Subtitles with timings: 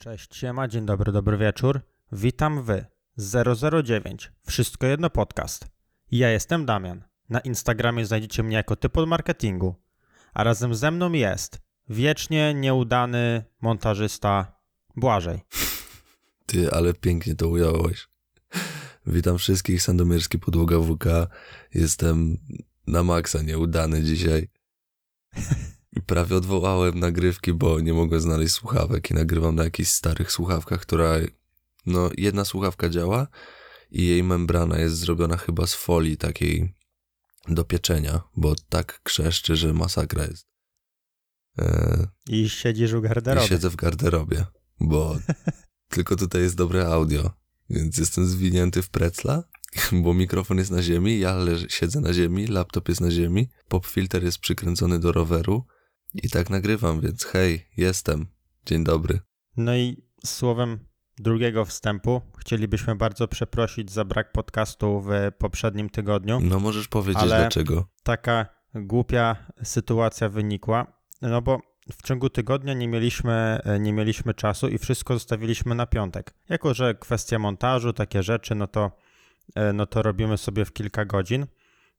[0.00, 1.80] Cześć, siema, dzień dobry, dobry wieczór.
[2.12, 2.84] Witam wy
[3.82, 5.66] 009, Wszystko Jedno Podcast.
[6.10, 7.04] Ja jestem Damian.
[7.28, 9.74] Na Instagramie znajdziecie mnie jako typ od marketingu.
[10.34, 11.58] A razem ze mną jest
[11.88, 14.60] wiecznie nieudany montażysta
[14.96, 15.40] Błażej.
[16.46, 18.08] Ty, ale pięknie to ująłeś.
[19.06, 21.04] Witam wszystkich, Sandomierski Podłoga WK.
[21.74, 22.38] Jestem
[22.86, 24.48] na maksa nieudany dzisiaj.
[26.06, 31.16] Prawie odwołałem nagrywki, bo nie mogę znaleźć słuchawek i nagrywam na jakichś starych słuchawkach, która,
[31.86, 33.26] no jedna słuchawka działa
[33.90, 36.74] i jej membrana jest zrobiona chyba z folii takiej
[37.48, 40.46] do pieczenia, bo tak krzeszczy, że masakra jest.
[41.58, 43.46] Eee, I siedzisz w garderobie.
[43.46, 44.46] I siedzę w garderobie,
[44.80, 45.18] bo
[45.94, 47.30] tylko tutaj jest dobre audio,
[47.70, 49.44] więc jestem zwinięty w precla,
[50.02, 53.86] bo mikrofon jest na ziemi, ja leż, siedzę na ziemi, laptop jest na ziemi, pop
[53.86, 55.66] filter jest przykręcony do roweru,
[56.14, 58.26] i tak nagrywam, więc hej, jestem.
[58.66, 59.20] Dzień dobry.
[59.56, 60.78] No i słowem
[61.18, 66.40] drugiego wstępu chcielibyśmy bardzo przeprosić za brak podcastu w poprzednim tygodniu.
[66.40, 67.88] No możesz powiedzieć ale dlaczego.
[68.02, 70.86] Taka głupia sytuacja wynikła,
[71.22, 71.60] no bo
[71.92, 76.34] w ciągu tygodnia nie mieliśmy, nie mieliśmy czasu i wszystko zostawiliśmy na piątek.
[76.48, 78.90] Jako, że kwestia montażu, takie rzeczy, no to,
[79.74, 81.46] no to robimy sobie w kilka godzin,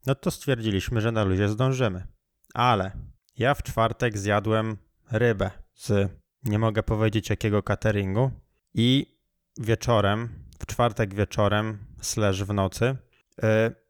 [0.06, 2.08] no to stwierdziliśmy, że na luzie zdążymy.
[2.54, 2.92] Ale
[3.38, 4.78] ja w czwartek zjadłem
[5.12, 6.12] rybę z
[6.44, 8.32] nie mogę powiedzieć jakiego cateringu
[8.74, 9.18] i
[9.58, 10.30] wieczorem,
[10.60, 12.98] w czwartek wieczorem, slash w nocy,
[13.44, 13.48] yy,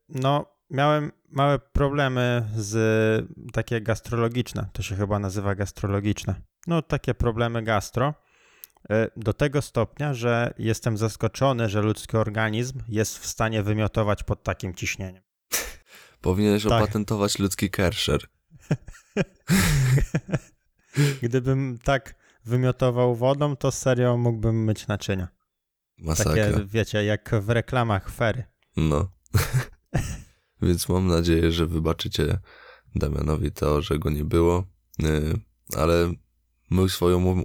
[0.09, 6.35] no miałem małe problemy z takie gastrologiczne, to się chyba nazywa gastrologiczne.
[6.67, 8.13] No takie problemy gastro.
[8.89, 14.43] Yy, do tego stopnia, że jestem zaskoczony, że ludzki organizm jest w stanie wymiotować pod
[14.43, 15.23] takim ciśnieniem.
[16.21, 16.71] Powinieneś tak.
[16.71, 18.21] opatentować ludzki kersher.
[21.21, 25.27] Gdybym tak wymiotował wodą, to serio mógłbym myć naczynia.
[25.97, 26.51] Masakra.
[26.51, 28.43] Takie, wiecie, jak w reklamach fery.
[28.77, 29.11] No.
[30.61, 32.39] Więc mam nadzieję, że wybaczycie
[32.95, 34.63] Damianowi to, że go nie było,
[35.03, 35.39] y,
[35.77, 36.13] ale
[36.69, 37.43] mył swoją, y,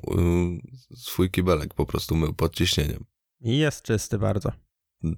[0.97, 3.05] swój kibelek po prostu mył pod ciśnieniem.
[3.41, 4.53] I jest czysty bardzo.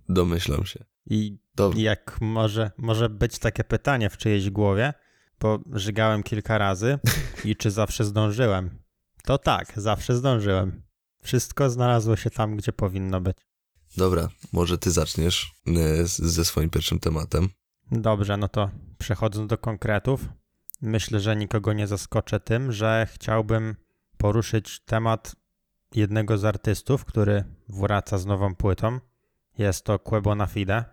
[0.09, 0.85] Domyślam się.
[1.07, 1.39] I
[1.77, 4.95] jak może, może być takie pytanie w czyjejś głowie,
[5.41, 6.99] bo żygałem kilka razy
[7.45, 8.71] i czy zawsze zdążyłem?
[9.25, 10.83] To tak, zawsze zdążyłem.
[11.23, 13.37] Wszystko znalazło się tam, gdzie powinno być.
[13.97, 17.49] Dobra, może ty zaczniesz e, ze swoim pierwszym tematem.
[17.93, 20.29] Dobrze, no to przechodząc do konkretów,
[20.83, 23.77] myślę, że nikogo nie zaskoczę tym, że chciałbym
[24.17, 25.37] poruszyć temat
[25.95, 29.01] jednego z artystów, który wraca z nową płytą.
[29.59, 30.85] Jest to Quebo na Fide.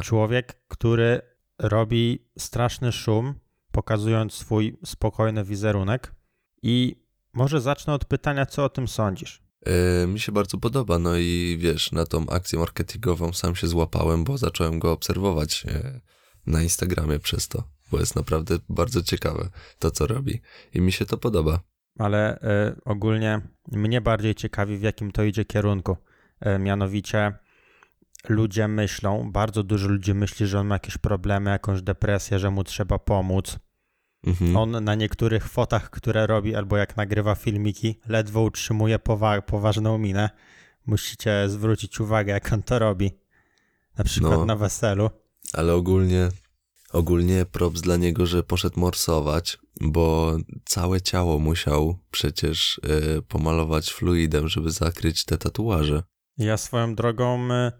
[0.00, 1.20] Człowiek, który
[1.58, 3.34] robi straszny szum
[3.72, 6.14] pokazując swój spokojny wizerunek.
[6.62, 6.96] I
[7.32, 9.42] może zacznę od pytania, co o tym sądzisz?
[9.66, 14.24] Yy, mi się bardzo podoba, no i wiesz, na tą akcję marketingową sam się złapałem,
[14.24, 16.00] bo zacząłem go obserwować yy,
[16.46, 19.48] na Instagramie przez to, bo jest naprawdę bardzo ciekawe
[19.78, 20.40] to, co robi
[20.74, 21.60] i mi się to podoba.
[21.98, 23.40] Ale yy, ogólnie
[23.72, 25.96] mnie bardziej ciekawi, w jakim to idzie kierunku.
[26.58, 27.32] Mianowicie
[28.28, 32.64] ludzie myślą, bardzo dużo ludzi myśli, że on ma jakieś problemy, jakąś depresję, że mu
[32.64, 33.58] trzeba pomóc.
[34.26, 34.56] Mhm.
[34.56, 40.30] On na niektórych fotach, które robi, albo jak nagrywa filmiki, ledwo utrzymuje powa poważną minę.
[40.86, 43.10] Musicie zwrócić uwagę, jak on to robi.
[43.98, 45.10] Na przykład no, na weselu.
[45.52, 46.28] Ale ogólnie,
[46.92, 52.80] ogólnie props dla niego, że poszedł morsować, bo całe ciało musiał przecież
[53.18, 56.02] y, pomalować fluidem, żeby zakryć te tatuaże.
[56.38, 57.72] Ja swoją drogą y,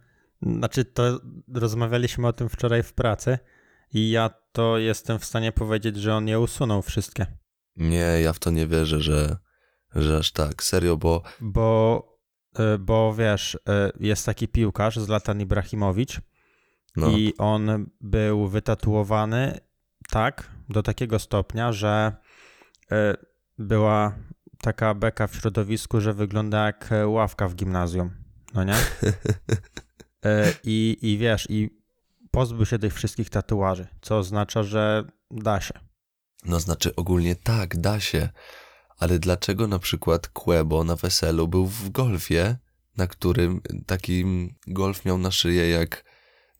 [0.42, 1.20] znaczy, to
[1.54, 3.38] rozmawialiśmy o tym wczoraj w pracy
[3.92, 7.26] i ja to jestem w stanie powiedzieć, że on je usunął wszystkie.
[7.76, 9.36] Nie, ja w to nie wierzę, że,
[9.94, 10.62] że aż tak.
[10.62, 11.22] Serio, bo...
[11.40, 12.02] Bo,
[12.58, 16.20] e, bo wiesz, e, jest taki piłkarz, Zlatan Ibrahimowicz
[16.96, 17.10] no.
[17.10, 19.60] i on był wytatuowany
[20.10, 22.12] tak, do takiego stopnia, że
[22.90, 23.14] e,
[23.58, 24.14] była
[24.58, 28.10] taka beka w środowisku, że wygląda jak ławka w gimnazjum.
[28.54, 28.74] No nie?
[30.24, 31.70] E, I, I wiesz, i
[32.30, 35.74] pozbył się tych wszystkich tatuaży, co oznacza, że da się.
[36.44, 38.28] No znaczy ogólnie tak, da się,
[38.98, 42.56] ale dlaczego na przykład Quebo na weselu był w golfie,
[42.96, 44.24] na którym taki
[44.66, 46.04] golf miał na szyję jak,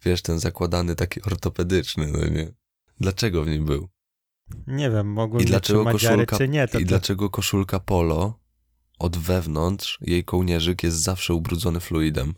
[0.04, 2.52] wiesz, ten zakładany taki ortopedyczny, no nie?
[3.00, 3.88] Dlaczego w nim był?
[4.66, 6.68] Nie wiem, mogłem I dlaczego koszulka, czy nie.
[6.68, 6.88] To I to...
[6.88, 8.40] dlaczego koszulka polo
[8.98, 12.34] od wewnątrz, jej kołnierzyk jest zawsze ubrudzony fluidem?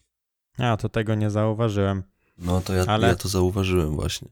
[0.58, 2.02] A, to tego nie zauważyłem.
[2.38, 3.08] No to ja, Ale...
[3.08, 4.28] ja to zauważyłem właśnie.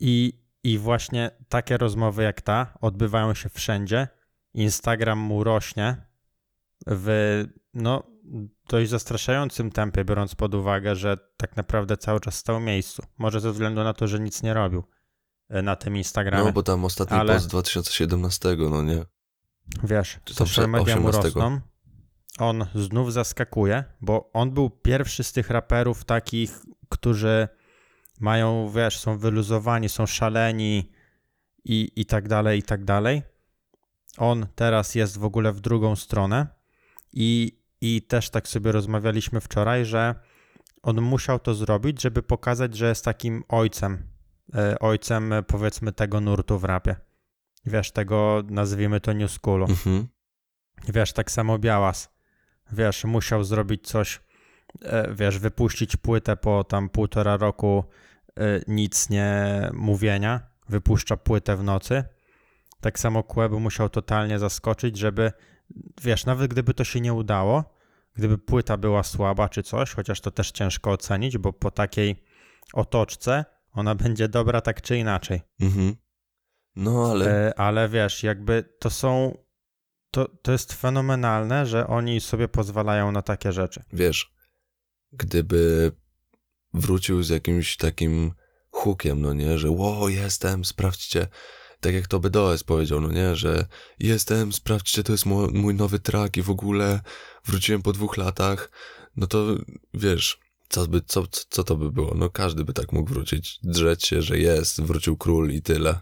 [0.00, 0.32] I,
[0.64, 4.08] I właśnie takie rozmowy jak ta odbywają się wszędzie.
[4.54, 5.96] Instagram mu rośnie.
[6.86, 7.44] w
[7.74, 8.02] no,
[8.68, 13.02] dość zastraszającym tempie, biorąc pod uwagę, że tak naprawdę cały czas stał w miejscu.
[13.18, 14.84] Może ze względu na to, że nic nie robił
[15.48, 16.44] e, na tym Instagramie.
[16.44, 19.04] No, bo tam ostatni Ale- post z 2017, no nie?
[19.84, 21.22] Wiesz, social media mu 18.
[21.22, 21.60] rosną.
[22.38, 27.48] On znów zaskakuje, bo on był pierwszy z tych raperów takich, którzy
[28.20, 30.92] mają, wiesz, są wyluzowani, są szaleni
[31.64, 33.22] i, i tak dalej, i tak dalej.
[34.18, 36.46] On teraz jest w ogóle w drugą stronę
[37.12, 40.14] i, i też tak sobie rozmawialiśmy wczoraj, że
[40.82, 44.02] on musiał to zrobić, żeby pokazać, że jest takim ojcem,
[44.54, 46.96] e, ojcem e, powiedzmy tego nurtu w rapie.
[47.66, 49.66] Wiesz, tego nazwijmy to new schoolu.
[49.68, 50.08] Mhm.
[50.88, 52.12] Wiesz, tak samo Białas.
[52.72, 54.20] Wiesz, musiał zrobić coś,
[54.82, 57.84] e, wiesz, wypuścić płytę po tam półtora roku
[58.36, 60.40] e, nic nie mówienia.
[60.68, 62.04] Wypuszcza płytę w nocy.
[62.80, 65.32] Tak samo Kłebo musiał totalnie zaskoczyć, żeby,
[66.02, 67.64] wiesz, nawet gdyby to się nie udało,
[68.14, 72.24] gdyby płyta była słaba czy coś, chociaż to też ciężko ocenić, bo po takiej
[72.72, 75.40] otoczce ona będzie dobra tak czy inaczej.
[75.60, 75.96] Mhm.
[76.76, 79.38] No, ale E, ale wiesz, jakby to są.
[80.12, 83.82] To, to jest fenomenalne, że oni sobie pozwalają na takie rzeczy.
[83.92, 84.32] wiesz,
[85.12, 85.92] gdyby
[86.74, 88.32] wrócił z jakimś takim
[88.70, 91.26] hukiem, no nie, że ło, jestem, sprawdźcie,
[91.80, 93.66] tak jak to BDOS powiedział, no nie, że
[93.98, 97.00] jestem, sprawdźcie, to jest mo- mój nowy track i w ogóle
[97.44, 98.70] wróciłem po dwóch latach,
[99.16, 99.46] no to
[99.94, 100.38] wiesz,
[100.68, 102.14] co, by, co, co- to by było?
[102.14, 106.00] No każdy by tak mógł wrócić, drzeć się, że jest, wrócił król i tyle.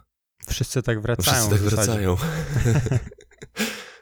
[0.48, 1.48] Wszyscy tak wracają.
[1.48, 2.16] Wszyscy tak wracają.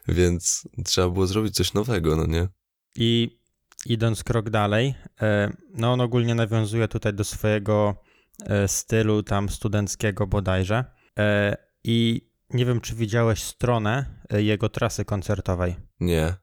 [0.09, 2.49] Więc trzeba było zrobić coś nowego, no nie?
[2.97, 3.39] I
[3.87, 8.03] idąc krok dalej, e, no on ogólnie nawiązuje tutaj do swojego
[8.41, 10.85] e, stylu tam studenckiego bodajże.
[11.19, 15.77] E, I nie wiem, czy widziałeś stronę jego trasy koncertowej.
[16.01, 16.35] Nie.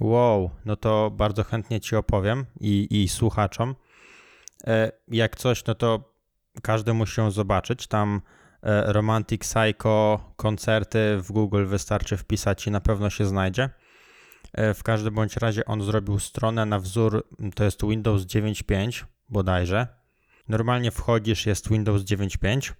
[0.00, 3.74] Wow, no to bardzo chętnie ci opowiem i, i słuchaczom.
[5.08, 6.14] Jak coś, no to
[6.62, 7.86] każdy musi ją zobaczyć.
[7.86, 8.20] Tam
[8.62, 13.70] Romantic Psycho koncerty w Google wystarczy wpisać i na pewno się znajdzie.
[14.52, 19.86] E, W każdym bądź razie on zrobił stronę na wzór, to jest Windows 9.5 bodajże.
[20.48, 22.72] Normalnie wchodzisz, jest Windows 9.5.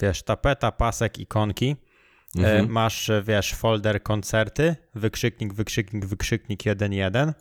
[0.00, 1.76] Wiesz, tapeta, pasek, ikonki.
[2.36, 2.70] E, Mhm.
[2.70, 7.32] Masz, e, wiesz, folder koncerty, wykrzyknik, wykrzyknik, wykrzyknik 1.1.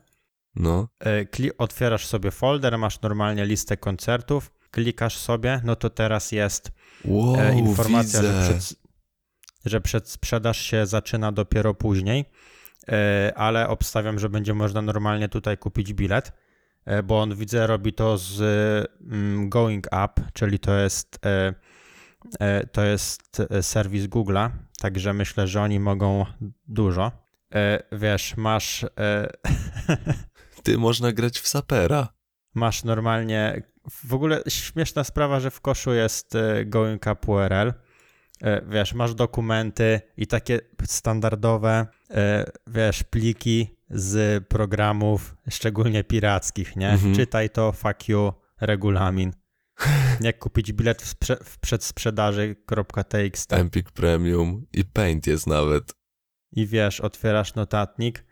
[0.55, 0.87] No.
[1.05, 1.25] E,
[1.57, 6.71] otwierasz sobie folder, masz normalnie listę koncertów, klikasz sobie, no to teraz jest
[7.05, 8.43] Wow, e, informacja, widzę.
[8.43, 8.79] że, przed,
[9.65, 12.25] że przedsprzedaż się zaczyna dopiero później,
[12.89, 16.31] e, ale obstawiam, że będzie można normalnie tutaj kupić bilet,
[16.85, 18.41] e, bo on widzę robi to z
[19.11, 21.19] mm, Going Up, czyli to jest
[22.71, 24.49] to jest serwis Google'a,
[24.79, 26.25] także myślę, że oni mogą
[26.67, 27.11] dużo.
[27.91, 28.85] Wiesz, masz
[30.63, 32.07] Ty można grać w sapera.
[32.53, 33.63] masz normalnie.
[33.89, 37.73] W ogóle śmieszna sprawa, że w koszu jest e, Going Up URL.
[38.41, 46.89] E, Wiesz, masz dokumenty i takie standardowe, e, wiesz, pliki z programów, szczególnie pirackich, nie?
[46.89, 47.15] Mhm.
[47.15, 49.33] Czytaj to, fuck you, regulamin.
[50.21, 55.93] Jak kupić bilet w, sprze- w przedsprzedaży.txt Empik Premium i Paint jest nawet.
[56.51, 58.25] i wiesz, otwierasz notatnik,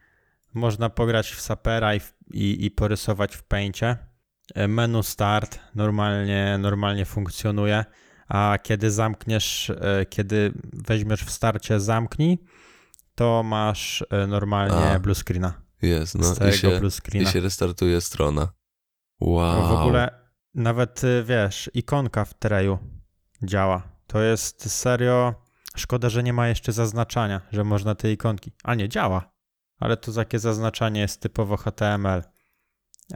[0.53, 3.97] można pograć w Sapera i, w, i, i porysować w Paincie.
[4.55, 7.85] E, Menu Start normalnie, normalnie funkcjonuje,
[8.27, 12.39] a kiedy zamkniesz, e, kiedy weźmiesz w starcie zamknij,
[13.15, 15.53] to masz e, normalnie A, blue screena.
[15.81, 17.31] Jest, no i się, blue i screena.
[17.31, 18.47] się restartuje strona.
[19.19, 19.67] Wow.
[19.67, 20.21] W ogóle
[20.55, 22.79] nawet, wiesz, ikonka w treju
[23.43, 23.83] działa.
[24.07, 25.33] To jest serio.
[25.75, 28.51] Szkoda, że nie ma jeszcze zaznaczania, że można te ikonki.
[28.63, 29.31] A nie, działa.
[29.79, 32.23] Ale to takie zaznaczanie jest typowo HTML.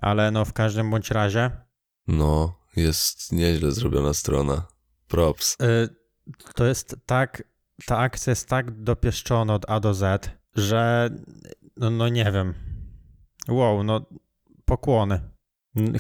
[0.02, 1.52] Ale no w każdym bądź razie.
[2.08, 4.68] No, jest nieźle zrobiona strona.
[5.08, 5.58] Props.
[5.62, 5.90] y,
[6.56, 7.44] to jest tak.
[7.86, 11.10] Ta akcja jest tak dopieszczona od A do Z, że
[11.78, 12.54] no, no nie wiem.
[13.48, 14.06] Wow, no
[14.66, 15.30] pokłony.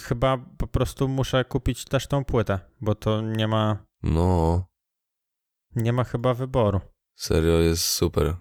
[0.04, 3.86] Chyba po prostu muszę kupić też tą płytę, bo to nie ma.
[4.04, 4.65] No,
[5.75, 6.80] Nie ma chyba wyboru.
[7.15, 8.36] serio jest super.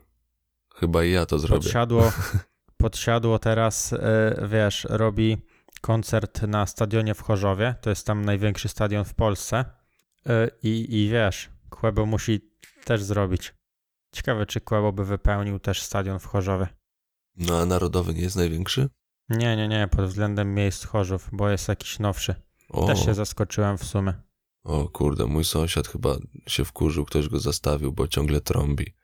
[0.74, 1.62] Chyba i ja to zrobię.
[1.62, 2.12] Podsiadło,
[2.76, 5.36] podsiadło teraz, e, wiesz, robi
[5.80, 7.74] koncert na stadionie w Chorzowie.
[7.80, 9.64] To jest tam największy stadion w Polsce.
[10.26, 12.50] E, I, i wiesz, Kłebo musi
[12.84, 13.54] też zrobić.
[14.12, 16.66] Ciekawe, czy Kłebo by wypełnił też stadion w Chorzowie.
[17.36, 18.88] No a Narodowy nie jest największy?
[19.28, 22.34] Nie, nie, nie, pod względem miejsc Chorzów, bo jest jakiś nowszy.
[22.68, 24.12] O, Też się zaskoczyłem w sumie.
[24.64, 26.16] o kurde, mój sąsiad chyba
[26.46, 28.94] się wkurzył, ktoś go zastawił, bo ciągle trąbi.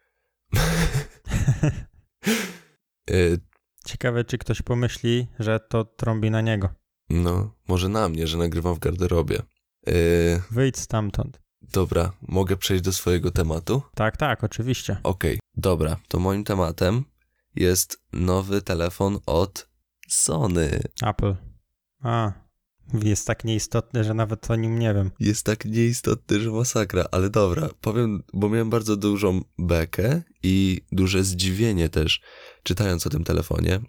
[3.91, 6.69] Ciekawe, czy ktoś pomyśli, że to trąbi na niego.
[7.11, 9.43] No, może na mnie, że nagrywam w garderobie.
[9.87, 9.95] Yy,
[10.51, 11.41] Wyjdź stamtąd.
[11.73, 13.83] dobra, mogę przejść do swojego tematu?
[13.95, 14.97] Tak, tak, oczywiście.
[15.03, 17.05] Okej, dobra, to moim tematem
[17.57, 19.69] jest nowy telefon od
[20.09, 20.81] Sony.
[21.03, 21.37] Apple.
[22.03, 22.33] A,
[23.03, 25.11] jest tak nieistotny, że nawet o nim nie wiem.
[25.21, 31.25] Jest tak nieistotny, że masakra, ale dobra, powiem, bo miałem bardzo dużą bekę i duże
[31.25, 32.21] zdziwienie też,
[32.63, 33.81] czytając o tym telefonie.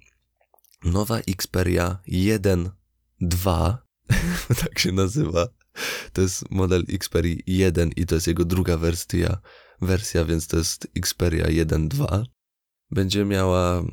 [0.83, 3.77] Nowa Xperia 1.2,
[4.61, 5.47] tak się nazywa.
[6.13, 9.37] To jest model Xperia 1 i to jest jego druga wersja,
[9.81, 12.23] wersja więc to jest Xperia 1.2.
[12.91, 13.83] Będzie miała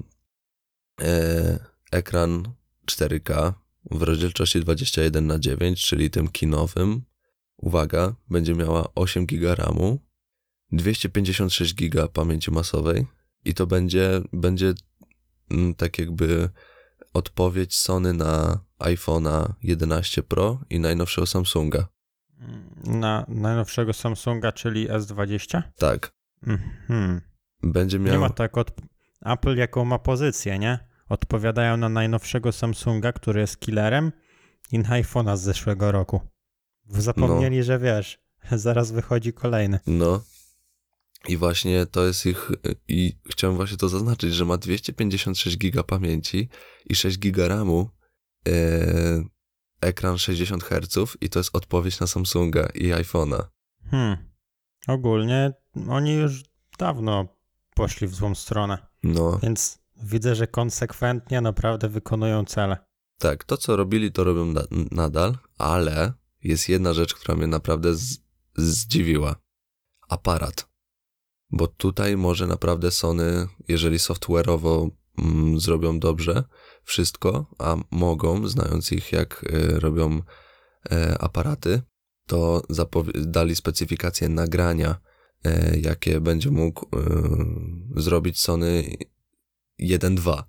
[1.01, 1.59] e,
[1.93, 2.53] ekran
[2.87, 3.53] 4K
[3.91, 7.03] w rozdzielczości 21 na 9, czyli tym kinowym.
[7.57, 9.99] Uwaga, będzie miała 8 GB RAMu,
[10.73, 13.07] 256 GB pamięci masowej
[13.45, 14.73] i to będzie, będzie
[15.51, 16.49] mm, tak jakby
[17.15, 21.89] odpowiedź Sony na iPhone'a 11 Pro i najnowszego Samsunga.
[22.85, 25.63] Na najnowszego Samsunga, czyli S20?
[25.77, 26.13] Tak,
[26.47, 27.21] Mhm.
[27.63, 28.21] będzie Nie miał...
[28.21, 28.71] ma tak od...
[29.25, 30.88] Apple jaką ma pozycję, nie?
[31.09, 34.13] Odpowiadają na najnowszego Samsunga, który jest killerem
[34.73, 36.21] i na iPhone'a z zeszłego roku.
[36.89, 38.19] Zapomnieli, że wiesz,
[38.53, 39.81] zaraz wychodzi kolejny.
[39.87, 40.23] No.
[41.29, 42.51] I właśnie to jest ich.
[42.89, 46.49] I chciałem właśnie to zaznaczyć, że ma 256 giga pamięci
[46.87, 47.91] i 6 giga RAMu,
[48.49, 49.25] e,
[49.81, 53.43] ekran 60 Hz i to jest odpowiedź na Samsunga i iPhone'a.
[53.91, 54.17] Hmm.
[54.87, 55.53] Ogólnie
[55.89, 56.43] oni już
[56.79, 57.27] dawno
[57.75, 62.77] poszli w złą stronę, No, więc widzę, że konsekwentnie naprawdę wykonują cele.
[63.19, 66.13] tak, to co robili, to robią na, nadal, ale
[66.45, 67.95] jest jedna rzecz, która mnie naprawdę
[68.57, 69.37] zdziwiła.
[70.09, 70.69] Aparat.
[71.51, 76.45] Bo tutaj może naprawdę Sony, jeżeli software'owo mm, zrobią dobrze
[76.85, 80.23] wszystko, a mogą, znając ich jak y, robią
[80.91, 81.83] e, aparaty,
[82.27, 82.63] to
[83.15, 85.01] dali specyfikację nagrania,
[85.45, 86.87] e, jakie będzie mógł
[87.97, 88.97] y, zrobić Sony
[89.81, 90.43] 1.2.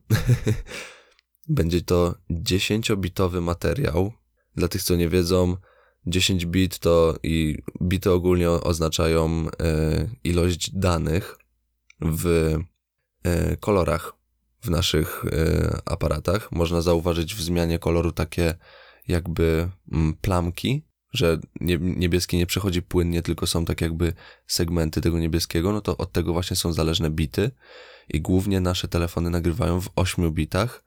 [1.49, 4.13] będzie to 10-bitowy materiał.
[4.55, 5.57] Dla tych, co nie wiedzą,
[6.07, 11.37] 10 bit to i bity ogólnie oznaczają e, ilość danych
[12.01, 12.55] w
[13.23, 14.13] e, kolorach
[14.61, 16.51] w naszych e, aparatach.
[16.51, 18.55] Można zauważyć w zmianie koloru takie
[19.07, 19.69] jakby
[20.21, 24.13] plamki, że nie, niebieski nie przechodzi płynnie, tylko są tak jakby
[24.47, 27.51] segmenty tego niebieskiego, no to od tego właśnie są zależne bity.
[28.09, 30.83] I głównie nasze telefony nagrywają w 8 bitach.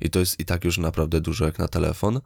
[0.00, 2.20] I to jest i tak już naprawdę dużo jak na telefon,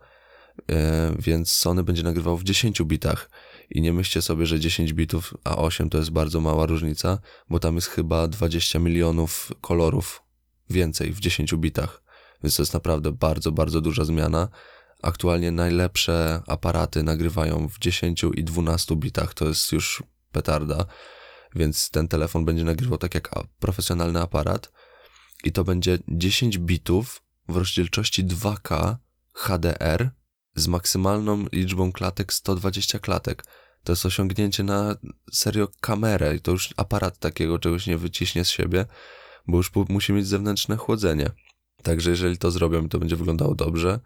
[0.71, 3.31] e, więc Sony będzie nagrywał w 10 bitach.
[3.71, 7.19] I nie myślcie sobie, że 10 bitów a 8 to jest bardzo mała różnica,
[7.51, 10.23] bo tam jest chyba 20 milionów kolorów
[10.71, 12.03] więcej w 10 bitach,
[12.43, 14.49] więc to jest naprawdę bardzo, bardzo duża zmiana.
[15.05, 20.87] Aktualnie najlepsze aparaty nagrywają w 10 i 12 bitach, to jest już petarda,
[21.55, 24.73] więc ten telefon będzie nagrywał tak jak profesjonalny aparat
[25.45, 28.97] i to będzie 10 bitów w rozdzielczości 2K
[29.33, 30.11] HDR
[30.55, 33.45] z maksymalną liczbą klatek 120 klatek.
[33.83, 34.97] To jest osiągnięcie na
[35.33, 38.87] serio kamerę i to już aparat takiego czegoś nie wyciśnie z siebie,
[39.47, 41.31] bo już musi mieć zewnętrzne chłodzenie.
[41.83, 44.01] Także jeżeli to zrobią to będzie wyglądało dobrze,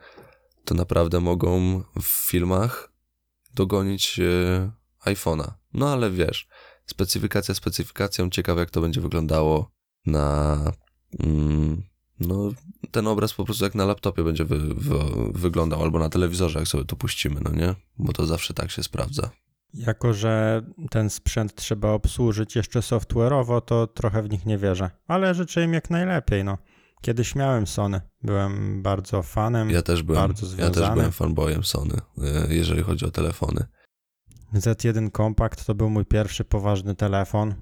[0.68, 2.92] to naprawdę mogą w filmach
[3.54, 4.70] dogonić e,
[5.10, 5.50] iPhone'a.
[5.75, 6.48] No ale wiesz,
[6.87, 9.70] specyfikacja specyfikacją, ciekawe jak to będzie wyglądało
[10.06, 10.58] na...
[11.20, 11.82] Mm,
[12.20, 12.50] no,
[12.90, 14.98] ten obraz po prostu jak na laptopie będzie wy, wy,
[15.32, 17.75] wyglądał, albo na telewizorze, jak sobie to puścimy, no nie?
[17.98, 19.30] Bo to zawsze tak się sprawdza.
[19.75, 24.90] Jako, że ten sprzęt trzeba obsłużyć jeszcze software'owo, to trochę w nich nie wierzę.
[25.06, 26.58] Ale życzę im jak najlepiej, no.
[27.02, 29.70] Kiedyś miałem Sony, byłem bardzo fanem.
[29.70, 30.74] Ja też byłem, Bardzo ja związany.
[30.74, 33.66] też byłem fanboyem Sony, e, jeżeli chodzi o telefony.
[34.54, 37.54] Z1 Compact to był mój pierwszy poważny telefon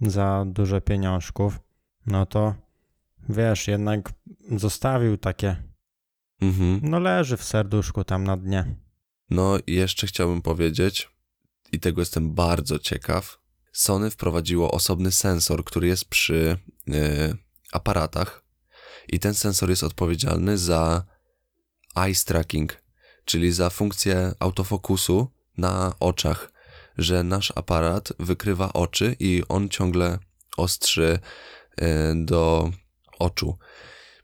[0.00, 1.60] za duże pieniążków.
[2.06, 2.54] No to
[3.28, 4.12] wiesz, jednak
[4.56, 5.62] zostawił takie.
[6.40, 6.80] Mhm.
[6.82, 8.76] No leży w serduszku tam na dnie.
[9.30, 11.10] No i jeszcze chciałbym powiedzieć,
[11.72, 13.40] i tego jestem bardzo ciekaw,
[13.72, 16.56] Sony wprowadziło osobny sensor, który jest przy
[16.88, 17.36] y,
[17.72, 18.39] aparatach
[19.12, 21.04] i ten sensor jest odpowiedzialny za
[21.96, 22.82] eye tracking,
[23.24, 26.52] czyli za funkcję autofokusu na oczach,
[26.98, 30.18] że nasz aparat wykrywa oczy i on ciągle
[30.56, 31.18] ostrzy
[31.82, 31.84] y,
[32.24, 32.70] do
[33.18, 33.58] oczu.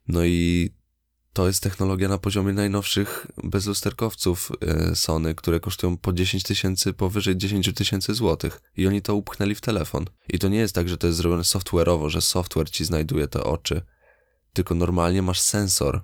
[0.08, 0.70] No i
[1.32, 7.36] to jest technologia na poziomie najnowszych bezlusterkowców e, Sony, które kosztują po 10 tysięcy, powyżej
[7.36, 8.60] 10 tysięcy złotych.
[8.76, 10.04] I oni to upchnęli w telefon.
[10.28, 13.44] I to nie jest tak, że to jest zrobione software'owo, że software ci znajduje te
[13.44, 13.82] oczy.
[14.56, 16.02] Tylko normalnie masz sensor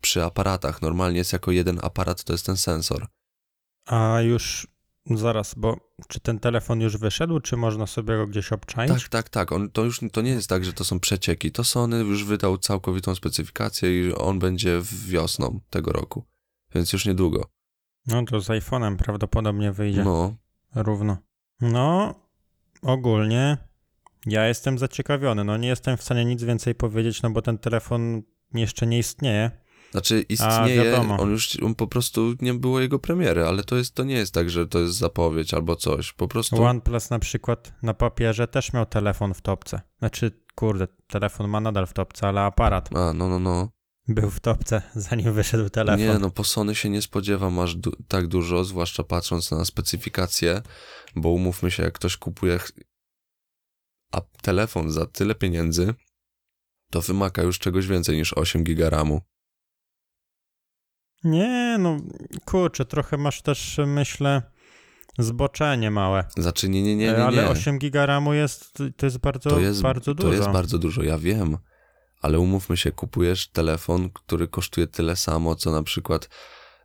[0.00, 0.82] przy aparatach.
[0.82, 3.06] Normalnie jest jako jeden aparat, to jest ten sensor.
[3.86, 4.66] A już
[5.06, 5.76] zaraz, bo
[6.08, 8.92] czy ten telefon już wyszedł, czy można sobie go gdzieś obczaić?
[8.92, 9.52] Tak, tak, tak.
[9.52, 11.52] On, to już to nie jest tak, że to są przecieki.
[11.52, 16.24] To Sony już wydał całkowitą specyfikację i on będzie wiosną tego roku.
[16.74, 17.50] Więc już niedługo.
[18.06, 20.34] No to z iPhone'em prawdopodobnie wyjdzie No,
[20.74, 21.16] równo.
[21.60, 22.14] No,
[22.82, 23.69] ogólnie
[24.26, 25.44] ja jestem zaciekawiony.
[25.44, 28.22] No nie jestem w stanie nic więcej powiedzieć, no bo ten telefon
[28.54, 29.50] jeszcze nie istnieje.
[29.90, 34.04] Znaczy istnieje, on już on po prostu nie było jego premiery, ale to jest to
[34.04, 36.12] nie jest tak, że to jest zapowiedź albo coś.
[36.12, 39.80] Po prostu OnePlus na przykład na papierze też miał telefon w topce.
[39.98, 43.68] Znaczy, kurde, telefon ma nadal w topce, ale aparat A, no no no.
[44.08, 46.06] był w topce, zanim wyszedł telefon.
[46.06, 50.62] Nie, no po Sony się nie spodziewam aż du- tak dużo, zwłaszcza patrząc na specyfikacje,
[51.16, 52.58] bo umówmy się, jak ktoś kupuje
[54.10, 55.94] a telefon za tyle pieniędzy,
[56.90, 59.20] to wymaga już czegoś więcej niż 8 giga RAMu.
[61.24, 61.96] Nie, no
[62.44, 64.42] kurczę, trochę masz też, myślę,
[65.18, 66.24] zboczenie małe.
[66.36, 67.24] Znaczy nie, nie, nie, nie, nie.
[67.24, 70.28] Ale 8 giga RAMu jest, to jest bardzo, to jest, bardzo dużo.
[70.28, 71.58] To jest bardzo dużo, ja wiem,
[72.20, 76.28] ale umówmy się, kupujesz telefon, który kosztuje tyle samo, co na przykład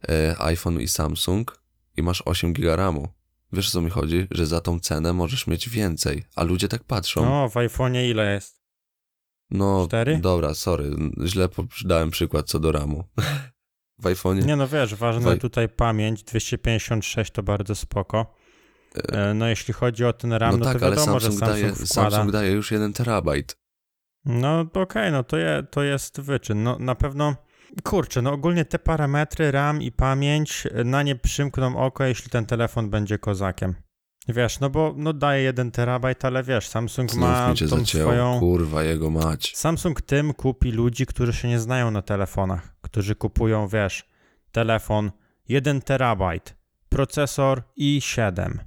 [0.09, 1.61] e, iPhone i Samsung
[1.97, 3.07] i masz 8 giga RAMu.
[3.53, 4.27] Wiesz o co mi chodzi?
[4.31, 7.25] Że za tą cenę możesz mieć więcej, a ludzie tak patrzą.
[7.25, 8.61] No, w iPhone'ie ile jest?
[9.51, 10.17] No, Cztery?
[10.17, 10.91] dobra, sorry,
[11.25, 11.49] źle
[11.85, 13.03] dałem przykład co do RAMu.
[13.99, 18.35] w iPhone'ie Nie no wiesz, ważne Waj- tutaj pamięć, 256 to bardzo spoko.
[18.95, 21.51] E, No jeśli chodzi o ten RAM, no, no tak, to wiadomo, Samsung, że Samsung
[21.51, 22.11] daje, wkłada.
[22.11, 23.57] Samsung daje już 1 terabajt.
[24.25, 26.63] No okej, no to, je, to jest wyczyn.
[26.63, 27.35] No na pewno,
[27.83, 32.89] kurczę, no ogólnie te parametry RAM i pamięć na nie przymkną oko, jeśli ten telefon
[32.89, 33.75] będzie kozakiem.
[34.27, 38.39] Wiesz, no bo no daje 1 terabajt, ale wiesz, Samsung Znów ma tą zacięło, swoją...
[38.39, 39.55] kurwa jego mać.
[39.55, 44.09] Samsung tym kupi ludzi, którzy się nie znają na telefonach, którzy kupują, wiesz,
[44.51, 45.11] telefon
[45.47, 46.55] 1 terabajt,
[46.89, 48.57] procesor i7.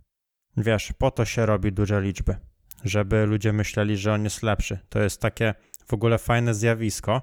[0.57, 2.37] Wiesz, po to się robi duże liczby,
[2.85, 4.79] żeby ludzie myśleli, że on jest lepszy.
[4.89, 5.55] To jest takie
[5.87, 7.23] w ogóle fajne zjawisko.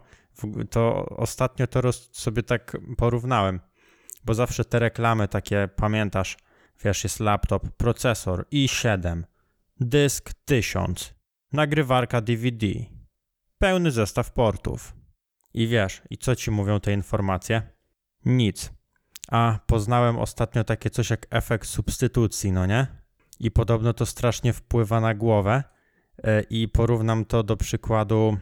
[0.70, 3.60] To ostatnio to sobie tak porównałem,
[4.26, 6.38] bo zawsze te reklamy takie, pamiętasz,
[6.84, 9.24] wiesz, jest laptop, procesor i7,
[9.80, 11.14] dysk 1000,
[11.52, 12.68] nagrywarka DVD,
[13.58, 14.94] pełny zestaw portów.
[15.54, 17.62] I wiesz, i co ci mówią te informacje?
[18.26, 18.72] Nic.
[19.28, 22.88] A poznałem ostatnio takie coś jak efekt substytucji, no nie?
[23.40, 25.64] I podobno to strasznie wpływa na głowę.
[26.24, 28.38] E, I porównam to do przykładu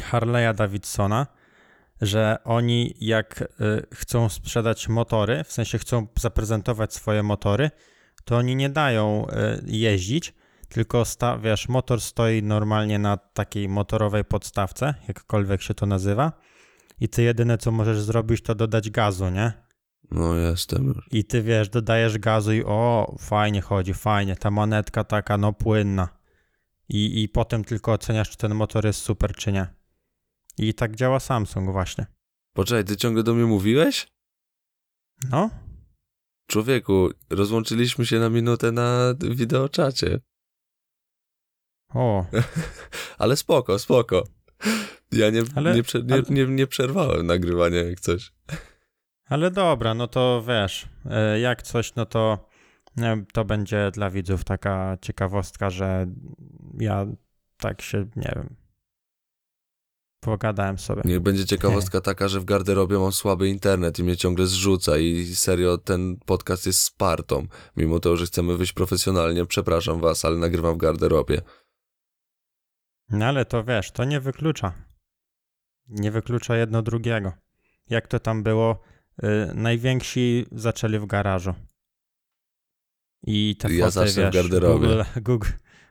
[0.00, 1.26] Harley'a Davidsona,
[2.00, 3.46] że oni jak e,
[3.94, 7.70] chcą sprzedać motory, w sensie chcą zaprezentować swoje motory,
[8.24, 10.34] to oni nie dają e, jeździć,
[10.68, 16.32] tylko sta, wiesz, motor stoi normalnie na takiej motorowej podstawce, jakkolwiek się to nazywa.
[17.00, 19.52] I ty jedyne co możesz zrobić, to dodać gazu, nie?
[20.10, 21.08] No jestem już.
[21.12, 26.08] I ty wiesz, dodajesz gazu i o, fajnie chodzi, fajnie, ta manetka taka, no płynna.
[26.88, 29.66] I, I potem tylko oceniasz, czy ten motor jest super, czy nie.
[30.58, 32.06] I tak działa Samsung właśnie.
[32.54, 34.06] Poczekaj, ty ciągle do mnie mówiłeś?
[35.30, 35.50] No,
[36.50, 40.20] Człowieku, rozłączyliśmy się na minutę na wideoczacie.
[41.94, 42.26] o,
[43.18, 44.24] Ale spoko, spoko.
[45.12, 48.32] Ja nie, Ale- nie, prze, nie, ale- nie, nie przerwałem nagrywania jak coś.
[49.28, 52.48] ale dobra, no to wiesz, e, jak coś, no to
[52.98, 56.06] e, to będzie dla widzów taka ciekawostka, że
[56.78, 57.06] ja
[57.56, 58.56] tak się, nie wiem,
[60.26, 61.02] pogadałem sobie.
[61.04, 65.24] Niech będzie ciekawostka taka, że w garderobie mam słaby internet i mnie ciągle zrzuca i
[65.34, 67.46] serio ten podcast jest spartą.
[67.76, 71.40] Mimo to, że chcemy wyjść profesjonalnie, przepraszam was, ale nagrywam w garderobie.
[73.10, 74.72] No ale to wiesz, to nie wyklucza.
[75.88, 77.32] Nie wyklucza jedno drugiego.
[77.90, 78.82] Jak to tam było?
[79.24, 81.54] Y, najwięksi zaczęli w garażu.
[83.22, 84.88] I te Ja foty, zacznę w wiesz, garderobie.
[84.88, 85.48] Google, Google,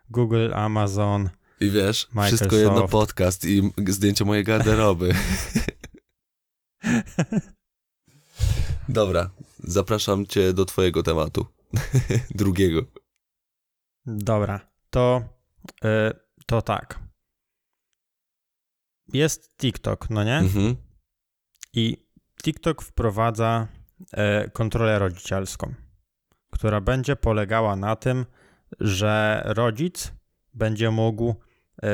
[0.10, 1.30] Google, Amazon.
[1.60, 5.14] I wiesz, wszystko jedno podcast i zdjęcie mojej garderoby.
[8.90, 11.46] Dobra, zapraszam cię do twojego tematu.
[12.36, 12.82] Drugiego.
[14.06, 15.22] Dobra, to,
[15.86, 15.88] y,
[16.46, 17.00] to tak.
[19.14, 20.38] Jest TikTok, no nie?
[20.38, 20.76] Mhm.
[21.74, 21.98] I
[22.44, 23.68] TikTok wprowadza
[24.12, 25.74] e, kontrolę rodzicielską,
[26.52, 28.26] która będzie polegała na tym,
[28.80, 30.12] że rodzic
[30.54, 31.36] będzie mógł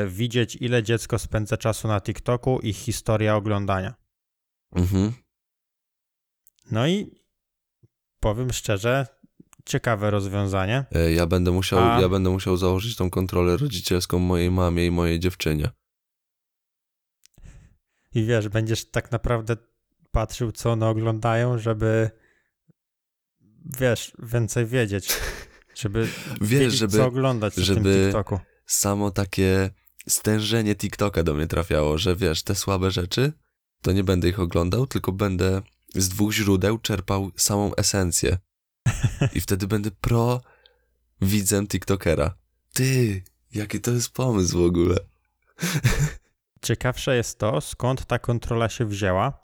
[0.06, 3.94] widzieć, ile dziecko spędza czasu na TikToku i historia oglądania.
[4.74, 5.12] Mhm.
[6.70, 7.10] No i
[8.20, 9.06] powiem szczerze,
[9.64, 10.84] ciekawe rozwiązanie.
[10.92, 14.90] E, Ja będę musiał, A- ja będę musiał założyć tą kontrolę rodzicielską mojej mamie i
[14.90, 15.70] mojej dziewczynie.
[18.14, 19.56] i wiesz, będziesz tak naprawdę
[20.10, 22.10] patrzył, co one oglądają, żeby
[23.78, 25.08] wiesz, więcej wiedzieć.
[25.74, 26.00] Żeby
[26.40, 28.38] Wiesz, wiedzieć, żeby- co oglądać w tym TikToku.
[28.72, 29.70] Samo takie
[30.08, 33.32] stężenie TikToka do mnie trafiało, że wiesz, te słabe rzeczy,
[33.82, 35.62] to nie będę ich oglądał, tylko będę
[35.94, 38.38] z dwóch źródeł czerpał samą esencję.
[39.34, 40.40] I wtedy będę pro
[41.20, 42.34] widzem TikTokera.
[42.72, 43.22] Ty,
[43.54, 44.96] jaki to jest pomysł w ogóle?
[46.62, 49.40] Ciekawsze jest to, skąd ta kontrola się wzięła.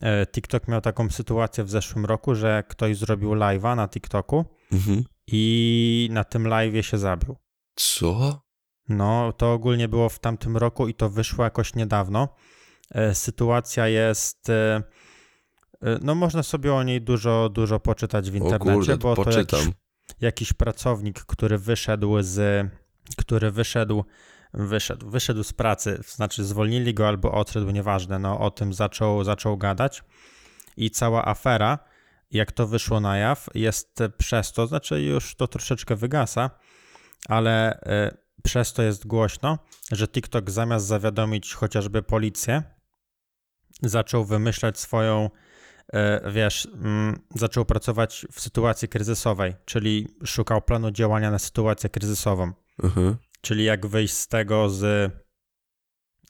[0.00, 5.04] E, TikTok miał taką sytuację w zeszłym roku, że ktoś zrobił live'a na TikToku Mhm.
[5.26, 7.36] i na tym live'ie się zabił.
[7.74, 8.45] Co?
[8.88, 12.28] No, to ogólnie było w tamtym roku i to wyszło jakoś niedawno.
[12.90, 14.50] E, Sytuacja jest.
[14.50, 14.82] e,
[15.82, 19.60] e, No, można sobie o niej dużo, dużo poczytać w internecie, kurde, bo to poczytam.
[19.60, 19.74] jakiś,
[20.20, 22.66] jakiś pracownik, który wyszedł z.
[23.16, 24.04] który wyszedł.
[24.54, 29.56] Wyszedł, wyszedł z pracy, znaczy zwolnili go albo odszedł, nieważne, no o tym zaczął, zaczął
[29.56, 30.04] gadać
[30.76, 31.78] i cała afera,
[32.30, 36.50] jak to wyszło na jaw, jest przez to, znaczy już to troszeczkę wygasa,
[37.28, 37.80] ale
[38.42, 39.58] przez to jest głośno,
[39.92, 42.62] że TikTok zamiast zawiadomić chociażby policję,
[43.82, 45.30] zaczął wymyślać swoją,
[45.92, 52.52] e, wiesz, mm, zaczął pracować w sytuacji kryzysowej, czyli szukał planu działania na sytuację kryzysową,
[52.82, 53.16] Mhm.
[53.40, 55.12] czyli jak wyjść z tego z.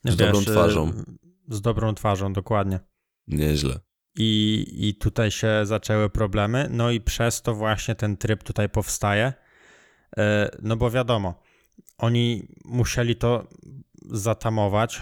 [0.05, 0.91] Z dobrą e, twarzą.
[1.49, 2.79] Z dobrą twarzą, dokładnie.
[3.27, 3.79] Nieźle.
[4.19, 9.33] I, I tutaj się zaczęły problemy, no i przez to właśnie ten tryb tutaj powstaje.
[10.17, 11.41] E, No bo wiadomo,
[11.97, 13.47] oni musieli to
[14.11, 15.01] zatamować.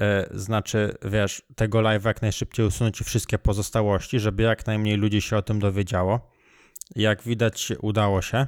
[0.00, 5.20] E, Znaczy, wiesz, tego live jak najszybciej usunąć i wszystkie pozostałości, żeby jak najmniej ludzi
[5.22, 6.30] się o tym dowiedziało.
[6.96, 8.46] Jak widać, udało się.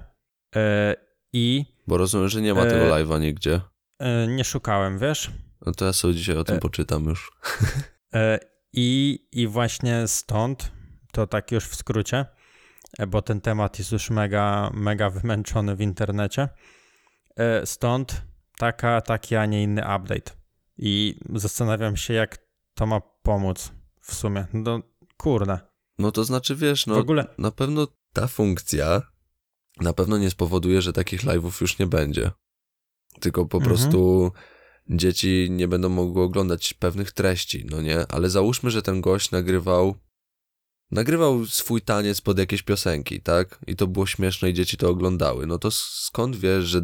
[0.57, 0.95] E,
[1.33, 3.61] I Bo rozumiem, że nie ma E, tego live'a nigdzie.
[4.29, 5.31] nie szukałem, wiesz.
[5.67, 7.31] No to ja sobie dzisiaj o tym poczytam już.
[8.73, 10.73] I, I właśnie stąd,
[11.13, 12.27] to tak już w skrócie,
[13.09, 16.49] bo ten temat jest już mega, mega wymęczony w internecie.
[17.37, 18.23] E, Stąd
[18.59, 20.33] taka, taki, a nie inny update.
[20.79, 22.39] I zastanawiam się, jak
[22.75, 24.47] to ma pomóc w sumie.
[24.53, 24.81] No
[25.17, 25.59] kurde.
[25.99, 29.03] No to znaczy, wiesz, no ogóle na pewno ta funkcja
[29.81, 32.31] na pewno nie spowoduje, że takich live'ów już nie będzie.
[33.21, 33.69] Tylko po Mhm.
[33.77, 34.33] prostu
[34.91, 38.07] dzieci nie będą mogły oglądać pewnych treści, no nie?
[38.09, 39.95] Ale załóżmy, że ten gość nagrywał
[40.91, 43.59] nagrywał swój taniec pod jakieś piosenki, tak?
[43.67, 45.47] I to było śmieszne i dzieci to oglądały.
[45.47, 46.83] No to skąd wiesz, że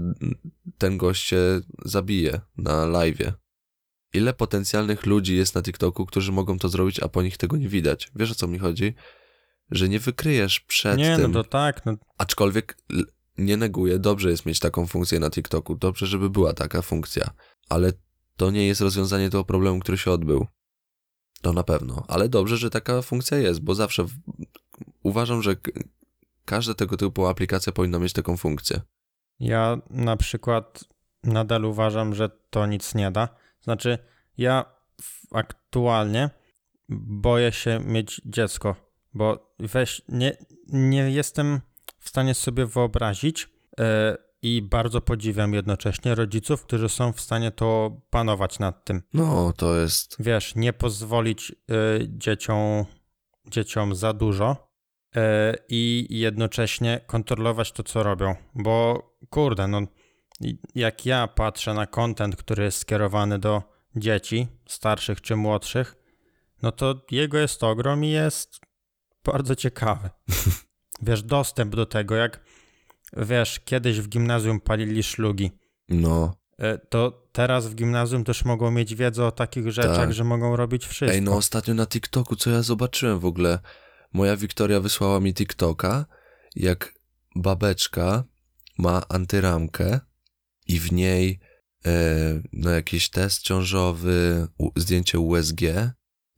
[0.78, 3.32] ten gość się zabije na live'ie?
[4.14, 7.68] Ile potencjalnych ludzi jest na TikToku, którzy mogą to zrobić, a po nich tego nie
[7.68, 8.10] widać?
[8.16, 8.94] Wiesz o co mi chodzi?
[9.70, 11.32] Że nie wykryjesz przed nie, tym.
[11.32, 12.76] no to tak, no Aczkolwiek
[13.38, 17.30] nie neguję, dobrze jest mieć taką funkcję na TikToku, dobrze, żeby była taka funkcja,
[17.68, 17.92] ale
[18.36, 20.46] to nie jest rozwiązanie tego problemu, który się odbył.
[21.42, 24.10] To na pewno, ale dobrze, że taka funkcja jest, bo zawsze w...
[25.02, 25.56] uważam, że
[26.44, 28.80] każda tego typu aplikacja powinna mieć taką funkcję.
[29.40, 30.84] Ja na przykład
[31.24, 33.28] nadal uważam, że to nic nie da.
[33.60, 33.98] Znaczy,
[34.38, 34.64] ja
[35.32, 36.30] aktualnie
[36.88, 38.76] boję się mieć dziecko,
[39.14, 40.36] bo weź, nie,
[40.68, 41.60] nie jestem
[41.98, 43.48] w stanie sobie wyobrazić
[43.80, 49.02] e, i bardzo podziwiam jednocześnie rodziców, którzy są w stanie to panować nad tym.
[49.14, 50.16] No, to jest.
[50.20, 51.54] Wiesz, nie pozwolić e,
[52.08, 52.84] dzieciom,
[53.46, 54.68] dzieciom za dużo
[55.16, 58.34] e, i jednocześnie kontrolować to, co robią.
[58.54, 59.80] Bo kurde, no
[60.74, 63.62] jak ja patrzę na content, który jest skierowany do
[63.96, 65.96] dzieci, starszych czy młodszych,
[66.62, 68.60] no to jego jest ogrom i jest
[69.24, 70.10] bardzo ciekawy.
[71.02, 72.40] Wiesz, dostęp do tego, jak
[73.16, 75.50] wiesz, kiedyś w gimnazjum palili szlugi,
[75.88, 76.36] No.
[76.58, 80.12] e, to teraz w gimnazjum też mogą mieć wiedzę o takich rzeczach, Tak.
[80.12, 81.14] że mogą robić wszystko.
[81.14, 83.58] Ej, no ostatnio na TikToku, co ja zobaczyłem w ogóle?
[84.12, 86.06] Moja Wiktoria wysłała mi TikToka,
[86.56, 86.94] jak
[87.36, 88.24] babeczka
[88.78, 90.00] ma antyramkę
[90.66, 91.40] i w niej
[91.86, 91.90] e,
[92.52, 94.46] no jakiś test ciążowy,
[94.76, 95.60] zdjęcie USG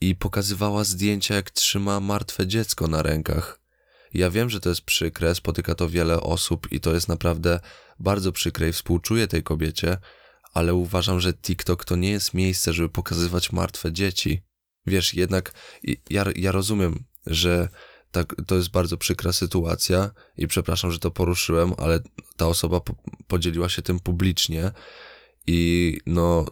[0.01, 3.61] i pokazywała zdjęcia, jak trzyma martwe dziecko na rękach.
[4.15, 7.61] Ja wiem, że to jest przykre, spotyka to wiele osób i to jest naprawdę
[8.01, 9.99] bardzo przykre i współczuję tej kobiecie,
[10.53, 14.43] ale uważam, że TikTok to nie jest miejsce, żeby pokazywać martwe dzieci.
[14.87, 15.53] Wiesz, jednak
[16.11, 17.69] ja, ja rozumiem, że
[18.11, 22.01] tak, to jest bardzo przykra sytuacja i przepraszam, że to poruszyłem, ale
[22.37, 22.95] ta osoba po,
[23.27, 24.71] podzieliła się tym publicznie
[25.47, 26.47] i no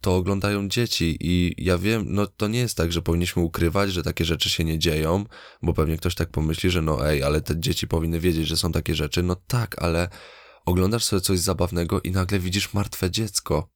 [0.00, 4.02] to oglądają dzieci i ja wiem, no to nie jest tak, że powinniśmy ukrywać, że
[4.02, 5.24] takie rzeczy się nie dzieją,
[5.62, 8.72] bo pewnie ktoś tak pomyśli, że no ej, ale te dzieci powinny wiedzieć, że są
[8.72, 9.22] takie rzeczy.
[9.22, 10.08] No tak, ale
[10.64, 13.68] oglądasz sobie coś zabawnego i nagle widzisz martwe dziecko.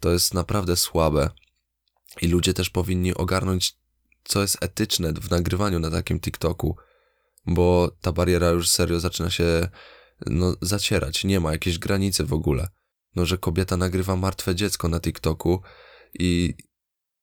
[0.00, 1.30] To jest naprawdę słabe.
[2.22, 3.76] I ludzie też powinni ogarnąć,
[4.24, 6.76] co jest etyczne w nagrywaniu na takim TikToku,
[7.46, 9.68] bo ta bariera już serio zaczyna się
[10.26, 11.24] no, zacierać.
[11.24, 12.68] Nie ma jakiejś granicy w ogóle.
[13.16, 15.62] No, że kobieta nagrywa martwe dziecko na TikToku
[16.18, 16.54] i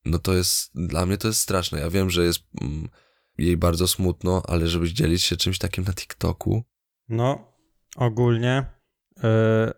[0.05, 1.79] no to jest, dla mnie to jest straszne.
[1.79, 2.89] Ja wiem, że jest mm,
[3.37, 6.63] jej bardzo smutno, ale żeby dzielić się czymś takim na TikToku.
[7.09, 7.53] No,
[7.95, 8.65] ogólnie,
[9.17, 9.23] yy,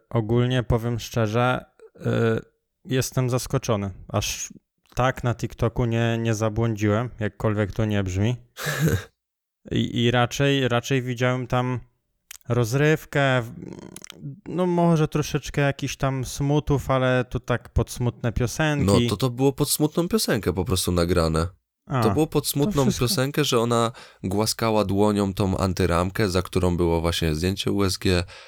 [0.10, 2.42] ogólnie powiem szczerze, yy,
[2.86, 3.92] jestem zaskoczony.
[4.08, 4.54] Aż
[4.96, 8.36] tak na TikToku nie, nie zabłądziłem, jakkolwiek to nie brzmi.
[9.72, 11.80] I, I, raczej, raczej widziałem tam
[12.50, 13.44] rozrywkę,
[14.48, 18.86] no może troszeczkę jakichś tam smutów, ale to tak pod smutne piosenki.
[18.86, 21.48] No to to było pod smutną piosenkę po prostu nagrane.
[21.86, 23.92] A, to było pod smutną piosenkę, że ona
[24.24, 28.04] głaskała dłonią tą antyramkę, za którą było właśnie zdjęcie USG,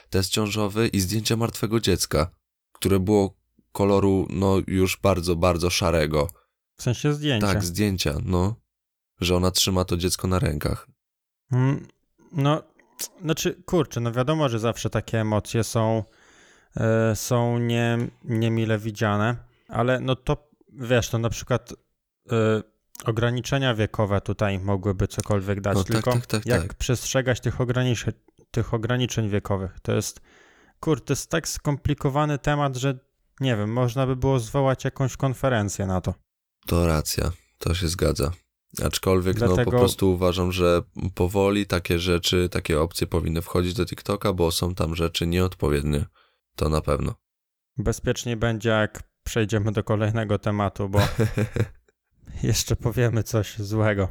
[0.09, 2.31] test ciążowy i zdjęcie martwego dziecka,
[2.71, 3.37] które było
[3.71, 6.27] koloru no już bardzo, bardzo szarego.
[6.77, 7.47] W sensie zdjęcia.
[7.47, 8.55] Tak, zdjęcia, no.
[9.21, 10.87] Że ona trzyma to dziecko na rękach.
[11.51, 11.87] Mm,
[12.31, 12.63] no,
[13.21, 16.03] znaczy, kurczę, no wiadomo, że zawsze takie emocje są,
[16.75, 16.83] yy,
[17.15, 19.35] są nie, niemile widziane,
[19.67, 21.73] ale no to, wiesz, to na przykład
[22.31, 22.63] yy,
[23.05, 26.73] ograniczenia wiekowe tutaj mogłyby cokolwiek dać, no, tak, tylko tak, tak, jak tak.
[26.73, 28.13] przestrzegać tych ograniczeń,
[28.51, 29.79] tych ograniczeń wiekowych.
[29.81, 30.21] To jest,
[30.79, 32.99] kurczę, to jest tak skomplikowany temat, że
[33.39, 36.13] nie wiem, można by było zwołać jakąś konferencję na to.
[36.65, 38.31] To racja, to się zgadza.
[38.83, 39.59] Aczkolwiek Dlatego...
[39.59, 40.81] no po prostu uważam, że
[41.15, 46.05] powoli takie rzeczy, takie opcje powinny wchodzić do TikToka, bo są tam rzeczy nieodpowiednie.
[46.55, 47.15] To na pewno.
[47.77, 50.99] Bezpiecznie będzie, jak przejdziemy do kolejnego tematu, bo
[52.43, 54.03] jeszcze powiemy coś złego.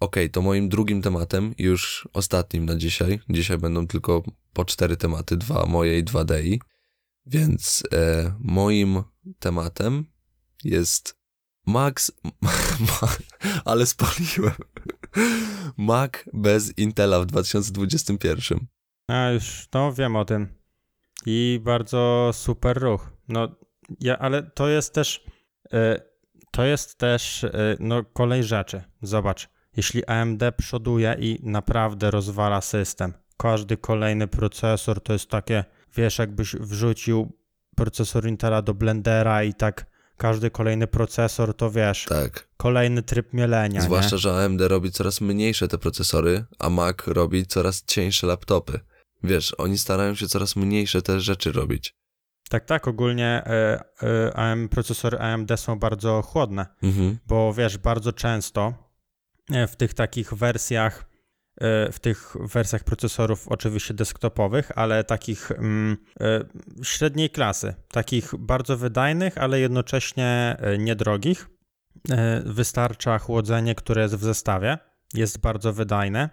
[0.00, 3.20] Okej, okay, to moim drugim tematem, już ostatnim na dzisiaj.
[3.28, 6.60] Dzisiaj będą tylko po cztery tematy, dwa moje i dwa Dei.
[7.26, 9.02] Więc e, moim
[9.38, 10.04] tematem
[10.64, 11.19] jest
[11.66, 12.12] Max,
[13.64, 14.54] ale spaliłem.
[15.76, 18.66] Mac bez Intela w 2021.
[19.08, 20.48] A już, no wiem o tym.
[21.26, 23.10] I bardzo super ruch.
[23.28, 23.48] No,
[24.00, 25.24] ja, ale to jest też,
[25.74, 26.00] y,
[26.50, 28.82] to jest też, y, no, kolej rzeczy.
[29.02, 35.64] Zobacz, jeśli AMD przoduje i naprawdę rozwala system, każdy kolejny procesor to jest takie,
[35.96, 37.32] wiesz, jakbyś wrzucił
[37.76, 39.89] procesor Intela do Blendera i tak
[40.20, 42.48] każdy kolejny procesor to wiesz, tak.
[42.56, 43.80] kolejny tryb mielenia.
[43.80, 44.18] Zwłaszcza, nie?
[44.18, 48.80] że AMD robi coraz mniejsze te procesory, a Mac robi coraz cieńsze laptopy.
[49.22, 51.94] Wiesz, oni starają się coraz mniejsze te rzeczy robić.
[52.48, 53.42] Tak, tak, ogólnie
[54.02, 57.18] y, y, AM, procesory AMD są bardzo chłodne, mhm.
[57.26, 58.74] bo wiesz, bardzo często
[59.50, 61.09] e, w tych takich wersjach
[61.92, 66.44] w tych wersjach procesorów oczywiście desktopowych, ale takich mm, e,
[66.82, 71.48] średniej klasy, takich bardzo wydajnych, ale jednocześnie e, niedrogich.
[72.10, 74.78] E, wystarcza chłodzenie, które jest w zestawie,
[75.14, 76.30] jest bardzo wydajne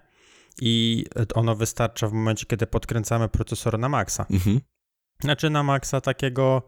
[0.62, 4.26] i ono wystarcza w momencie, kiedy podkręcamy procesor na maksa.
[4.32, 4.62] Mhm.
[5.22, 6.64] Znaczy na maksa takiego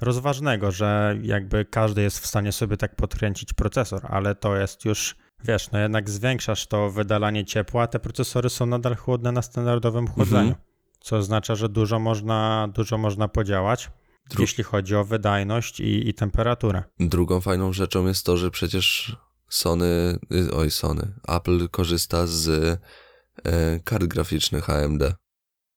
[0.00, 5.16] rozważnego, że jakby każdy jest w stanie sobie tak podkręcić procesor, ale to jest już
[5.44, 10.08] wiesz, no jednak zwiększasz to wydalanie ciepła, a te procesory są nadal chłodne na standardowym
[10.08, 10.64] chłodzeniu, mhm.
[11.00, 13.90] co oznacza, że dużo można, dużo można podziałać.
[14.30, 16.82] Dru jeśli chodzi o wydajność i, i temperaturę.
[17.00, 19.16] Drugą fajną rzeczą jest to, że przecież
[19.48, 22.48] Sony, y, oj Sony, Apple korzysta z
[23.44, 25.02] e, kart graficznych AMD.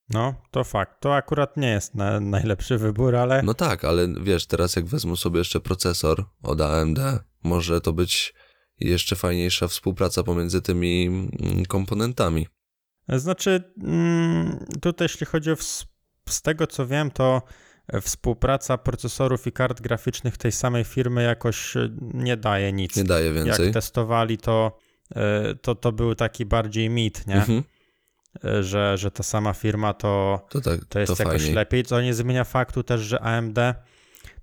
[0.10, 1.02] No, to fakt.
[1.02, 3.44] To akurat nie jest na, najlepszy wybór, ale.
[3.44, 7.00] No tak, ale wiesz, teraz jak wezmę sobie jeszcze procesor od AMD,
[7.44, 8.34] może to być
[8.80, 12.48] jeszcze fajniejsza współpraca pomiędzy tymi mm, komponentami.
[13.10, 15.56] Znaczy, mm, tutaj jeśli chodzi o,
[16.30, 17.42] z tego co wiem, to
[18.02, 22.96] współpraca procesorów i kart graficznych tej samej firmy jakoś e, nie daje nic.
[22.96, 23.66] Nie daje więcej.
[23.66, 24.78] Jak testowali, to
[25.16, 27.36] e, to, to był taki bardziej mit, nie?
[27.36, 27.64] Mhm.
[28.44, 31.56] E, że, że ta sama firma to, to, tak, to jest to jakoś fajniej.
[31.56, 33.60] lepiej, co nie zmienia faktu też, że AMD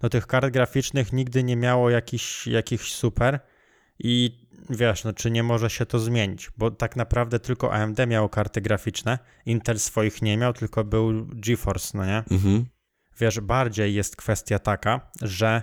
[0.03, 3.41] no tych kart graficznych nigdy nie miało jakichś, jakichś super
[3.99, 8.29] i wiesz, no czy nie może się to zmienić, bo tak naprawdę tylko AMD miało
[8.29, 12.25] karty graficzne, Intel swoich nie miał, tylko był GeForce, no nie?
[12.31, 12.67] Mhm.
[13.21, 15.63] Wiesz, bardziej jest kwestia taka, że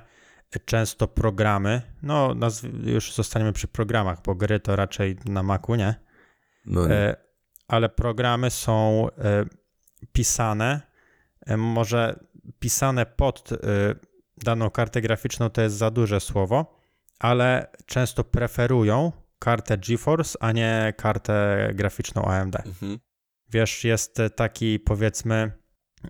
[0.65, 2.36] często programy, no
[2.84, 5.96] już zostaniemy przy programach, bo gry to raczej na Macu, nie?
[6.65, 6.94] No nie.
[6.94, 7.15] E,
[7.68, 9.46] ale programy są e,
[10.13, 10.82] pisane,
[11.46, 12.20] e, może
[12.60, 13.50] pisane pod
[14.38, 16.79] daną kartę graficzną to jest za duże słowo,
[17.19, 22.55] ale często preferują kartę GeForce, a nie kartę graficzną AMD.
[22.55, 22.99] Mhm.
[23.49, 25.51] Wiesz, jest taki powiedzmy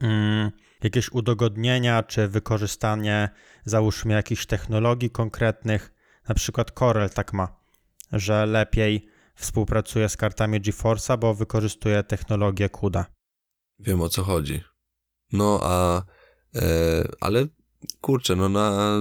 [0.01, 0.51] mm,
[0.83, 3.29] jakieś udogodnienia czy wykorzystanie
[3.65, 5.93] załóżmy jakichś technologii konkretnych,
[6.29, 7.59] na przykład Corel tak ma,
[8.11, 13.05] że lepiej współpracuje z kartami GeForce'a, bo wykorzystuje technologię CUDA.
[13.79, 14.63] Wiem o co chodzi.
[15.31, 16.03] No a,
[16.55, 16.61] e,
[17.19, 17.47] ale
[18.01, 18.99] kurczę, no na,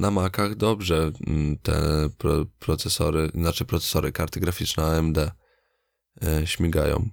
[0.00, 1.72] na Macach dobrze mm, te
[2.18, 7.08] pro, procesory, znaczy procesory, karty graficzne AMD e, śmigają.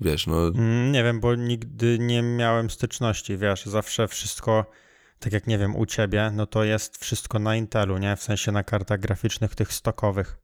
[0.00, 4.70] Wiesz, no Mm, Nie wiem, bo nigdy nie miałem styczności, wiesz, zawsze wszystko,
[5.18, 8.16] tak jak nie wiem, u ciebie, no to jest wszystko na Intelu, nie?
[8.16, 10.38] W sensie na kartach graficznych tych stokowych.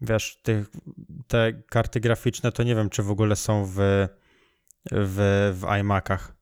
[0.00, 0.68] Wiesz, tych,
[1.26, 3.76] te karty graficzne to nie wiem, czy w ogóle są w,
[4.92, 6.36] w, w iMacach,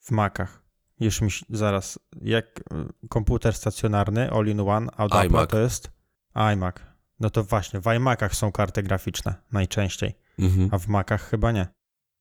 [0.00, 0.67] w Macach.
[1.00, 2.60] Już mi zaraz, jak
[3.04, 5.50] y, komputer stacjonarny, all-in-one, a od Apple'a iMac.
[5.50, 5.90] to jest
[6.34, 6.76] iMac.
[7.20, 10.68] No to właśnie, w iMacach są karty graficzne najczęściej, mhm.
[10.72, 11.68] a w Macach chyba nie.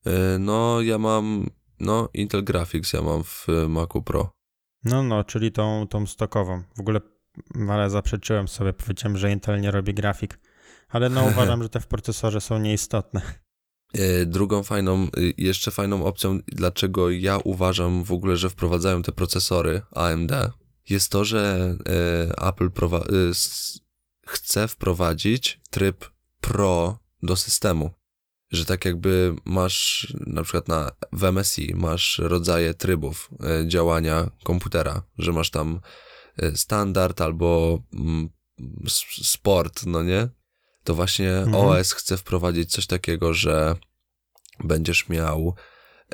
[0.06, 1.46] E, No, ja mam,
[1.80, 4.32] no, Intel Graphics ja mam w e, Macu Pro.
[4.84, 6.64] No, no, czyli tą, tą stokową.
[6.78, 7.00] W ogóle,
[7.70, 10.40] ale zaprzeczyłem sobie, powiedziałem, że Intel nie robi grafik.
[10.90, 13.22] Ale no uważam, że te w procesorze są nieistotne.
[13.94, 19.12] E, Drugą fajną, y, jeszcze fajną opcją, dlaczego ja uważam w ogóle, że wprowadzają te
[19.12, 20.32] procesory AMD,
[20.90, 21.76] jest to, że
[22.40, 23.32] e, Apple y,
[24.28, 26.10] chce wprowadzić tryb
[26.42, 27.92] Pro do systemu.
[28.52, 35.02] Że tak jakby masz na przykład na w MSI masz rodzaje trybów e, działania komputera,
[35.18, 35.80] że masz tam
[36.56, 38.30] standard albo mm,
[39.22, 40.30] sport, no nie?
[40.88, 41.56] To właśnie Mhm.
[41.56, 43.76] OS chce wprowadzić coś takiego, że
[44.64, 45.56] będziesz miał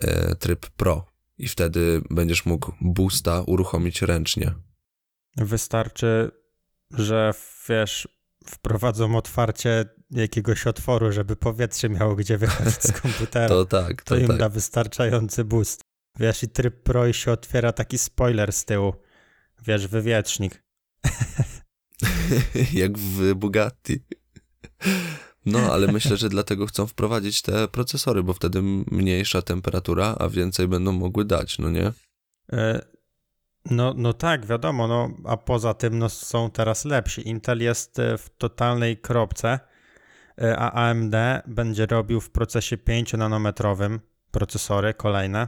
[0.02, 1.06] e, tryb Pro
[1.38, 4.54] i wtedy będziesz mógł boosta uruchomić ręcznie.
[5.38, 6.32] Wystarczy,
[6.92, 7.34] że
[7.70, 8.08] wiesz,
[8.46, 13.48] wprowadzą otwarcie jakiegoś otworu, żeby powietrze miało gdzie wychodzić z komputera.
[13.48, 14.38] To tak, to to im tak.
[14.38, 15.82] da wystarczający boost.
[16.20, 18.94] Wiesz, i tryb Pro i się otwiera taki spoiler z tyłu.
[19.68, 20.64] Wiesz, wywietrznik.
[22.74, 24.06] Jak w Bugatti.
[25.46, 30.68] No, ale myślę, że dlatego chcą wprowadzić te procesory, bo wtedy mniejsza temperatura, a więcej
[30.68, 31.92] będą mogły dać, no nie?
[32.54, 32.86] E,
[33.72, 37.28] No, no tak, wiadomo, no, a poza tym no, są teraz lepsi.
[37.28, 39.60] Intel jest e, w totalnej kropce,
[40.42, 41.16] e, a AMD
[41.48, 44.00] będzie robił w procesie 5-nanometrowym
[44.32, 45.48] procesory kolejne,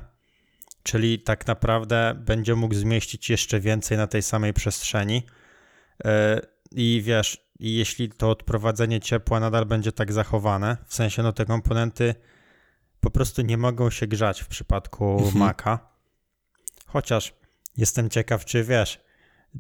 [0.84, 5.24] czyli tak naprawdę będzie mógł zmieścić jeszcze więcej na tej samej przestrzeni.
[6.72, 11.46] I wiesz, i jeśli to odprowadzenie ciepła nadal będzie tak zachowane, w sensie no te
[11.46, 12.16] komponenty
[13.00, 15.38] po prostu nie mogą się grzać w przypadku Mhm.
[15.38, 15.80] Maca.
[16.86, 17.34] Chociaż
[17.78, 19.00] jestem ciekaw, czy wiesz,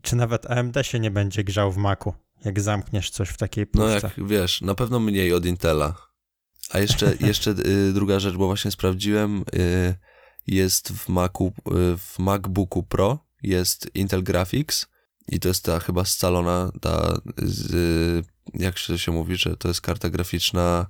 [0.01, 2.13] czy nawet AMD się nie będzie grzał w Macu,
[2.45, 4.11] jak zamkniesz coś w takiej No puszce.
[4.17, 5.95] jak wiesz, na pewno mniej od Intela.
[6.71, 9.95] A jeszcze, jeszcze y, druga rzecz, bo właśnie sprawdziłem, y,
[10.47, 14.87] jest w Macu, y, w MacBooku Pro jest Intel Graphics
[15.27, 19.81] i to jest ta chyba scalona, ta, z, jak się się mówi, że to jest
[19.81, 20.85] karta graficzna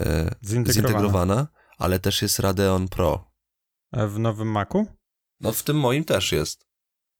[0.00, 0.04] y,
[0.44, 0.72] Zintegrowane.
[0.72, 1.46] zintegrowana,
[1.78, 3.30] ale też jest Radeon Pro.
[3.92, 4.86] E, W nowym Macu?
[5.40, 6.66] No w tym moim też jest.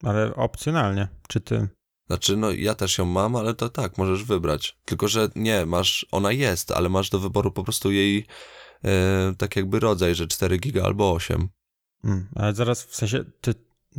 [0.02, 1.08] Ale opcjonalnie.
[1.28, 1.68] Czy ty?
[2.06, 4.78] Znaczy, no ja też ją mam, ale to tak, możesz wybrać.
[4.84, 8.26] Tylko, że nie, masz, ona jest, ale masz do wyboru po prostu jej
[8.84, 11.48] e, tak jakby rodzaj, że 4 giga albo 8.
[12.04, 13.54] Mm, ale zaraz, w sensie, ty,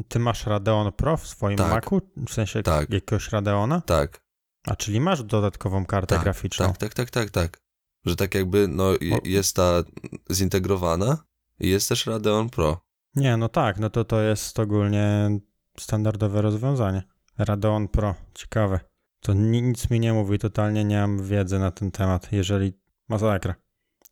[0.07, 1.71] ty masz Radeon Pro w swoim Tak.
[1.71, 2.01] Macu?
[2.27, 2.89] W sensie Tak.
[2.93, 3.81] jakiegoś Radeona?
[3.81, 4.21] Tak,
[4.67, 6.65] A czyli masz dodatkową kartę tak, graficzną?
[6.65, 7.61] tak, tak, tak, tak, tak.
[8.05, 8.85] Że tak jakby, no
[9.23, 9.83] jest ta
[10.31, 11.17] zintegrowana
[11.59, 12.81] i jest też Radeon Pro.
[13.15, 15.39] Nie, no tak, no to to jest ogólnie
[15.79, 17.03] standardowe rozwiązanie.
[17.37, 18.79] Radeon Pro, ciekawe.
[19.19, 22.73] To ni- nic mi nie mówi, totalnie nie mam wiedzy na ten temat, jeżeli
[23.09, 23.55] masakra.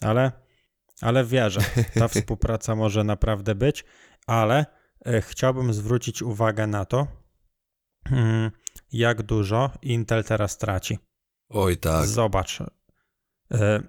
[0.02, 0.32] Ale,
[1.02, 1.62] ale wierzę,
[2.00, 3.86] ta współpraca może naprawdę być,
[4.28, 4.65] ale
[5.22, 7.08] chciałbym zwrócić uwagę na to,
[8.12, 8.52] mm,
[8.92, 11.00] jak dużo Intel teraz traci.
[11.50, 12.08] Oj, tak.
[12.08, 12.60] Zobacz.
[13.52, 13.84] E,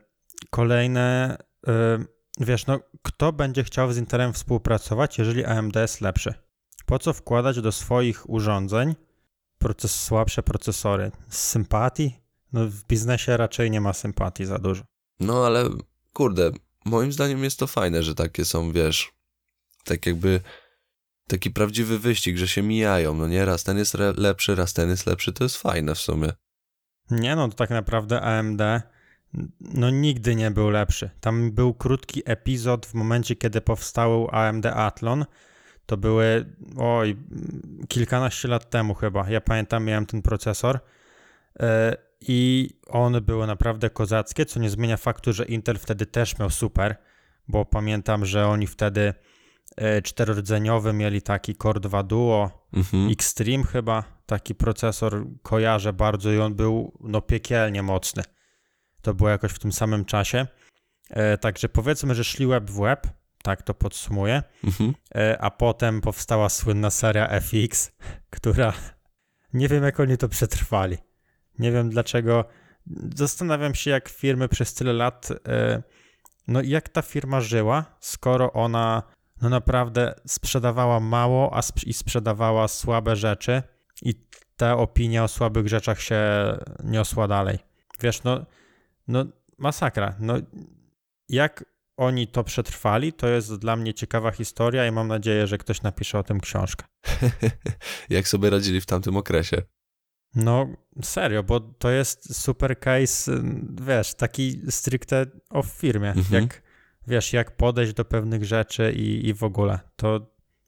[0.51, 2.05] Kolejne, e,
[2.41, 6.35] wiesz, no, kto będzie chciał z Intelem współpracować, jeżeli AMD jest lepszy?
[6.87, 8.95] Po co wkładać do swoich urządzeń
[9.59, 11.11] proces, słabsze procesory?
[11.29, 12.21] Z sympatii?
[12.53, 14.83] No, w biznesie raczej nie ma sympatii za dużo.
[15.21, 15.69] No ale
[16.13, 16.51] kurde,
[16.85, 19.13] moim zdaniem jest to fajne, że takie są, wiesz,
[19.85, 20.41] tak jakby
[21.29, 23.45] taki prawdziwy wyścig, że się mijają, no nie?
[23.45, 26.33] Raz ten jest lepszy, raz ten jest lepszy, to jest fajne w sumie.
[27.11, 28.63] Nie, no to tak naprawdę AMD
[29.61, 31.11] no nigdy nie był lepszy.
[31.21, 35.25] Tam był krótki epizod w momencie, kiedy powstał AMD Athlon.
[35.87, 36.45] To były,
[36.77, 37.17] oj,
[37.89, 39.31] kilkanaście lat temu chyba.
[39.31, 40.79] Ja pamiętam, miałem ten procesor
[41.61, 46.51] e, i one były naprawdę kozackie, co nie zmienia faktu, że Intel wtedy też miał
[46.51, 46.97] super,
[47.49, 49.15] bo pamiętam, że oni wtedy
[50.03, 53.11] czterorodzeniowy mieli taki Core 2 Duo, Mhm.
[53.13, 58.23] Extreme chyba, taki procesor kojarzę bardzo i on był no piekielnie mocny.
[59.03, 60.47] To było jakoś w tym samym czasie.
[61.11, 63.07] E, także powiedzmy, że szli web w web,
[63.43, 64.95] tak to podsumuję, Mhm.
[65.15, 67.91] e, a potem powstała słynna seria FX,
[68.37, 68.73] która
[69.53, 70.97] nie wiem jak oni to przetrwali.
[71.59, 72.45] Nie wiem dlaczego.
[73.17, 75.83] Zastanawiam się, jak firmy przez tyle lat, e,
[76.49, 79.03] no jak ta firma żyła, skoro ona
[79.43, 83.63] no naprawdę sprzedawała mało a sp- i sprzedawała słabe rzeczy
[84.03, 84.15] i
[84.57, 86.21] ta opinia o słabych rzeczach się
[86.85, 87.59] niosła dalej.
[88.01, 88.47] Wiesz, no,
[89.09, 89.25] no
[89.59, 90.17] masakra.
[90.21, 90.35] No,
[91.29, 91.65] jak
[91.97, 96.19] oni to przetrwali, to jest dla mnie ciekawa historia i mam nadzieję, że ktoś napisze
[96.19, 96.85] o tym książkę.
[98.11, 99.63] Jak sobie radzili w tamtym okresie?
[100.35, 100.67] No,
[101.03, 103.43] serio, bo to jest super case,
[103.81, 106.09] wiesz, taki stricte o firmie.
[106.11, 106.43] Mhm.
[106.43, 106.63] Jak,
[107.09, 109.79] wiesz, jak podejść do pewnych rzeczy i, i w ogóle.
[109.97, 110.21] To,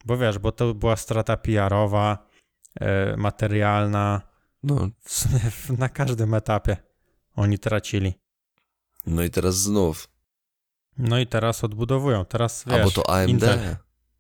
[0.05, 2.27] bo wiesz, bo to była strata PR-owa,
[2.81, 4.23] e, materialna,
[4.63, 4.89] No,
[5.51, 6.77] w na każdym etapie
[7.37, 8.15] oni tracili.
[9.07, 10.09] no i teraz znów.
[10.99, 12.25] No i teraz odbudowują.
[12.25, 13.29] Teraz, wiesz, A bo to AMD.
[13.31, 13.77] Intel.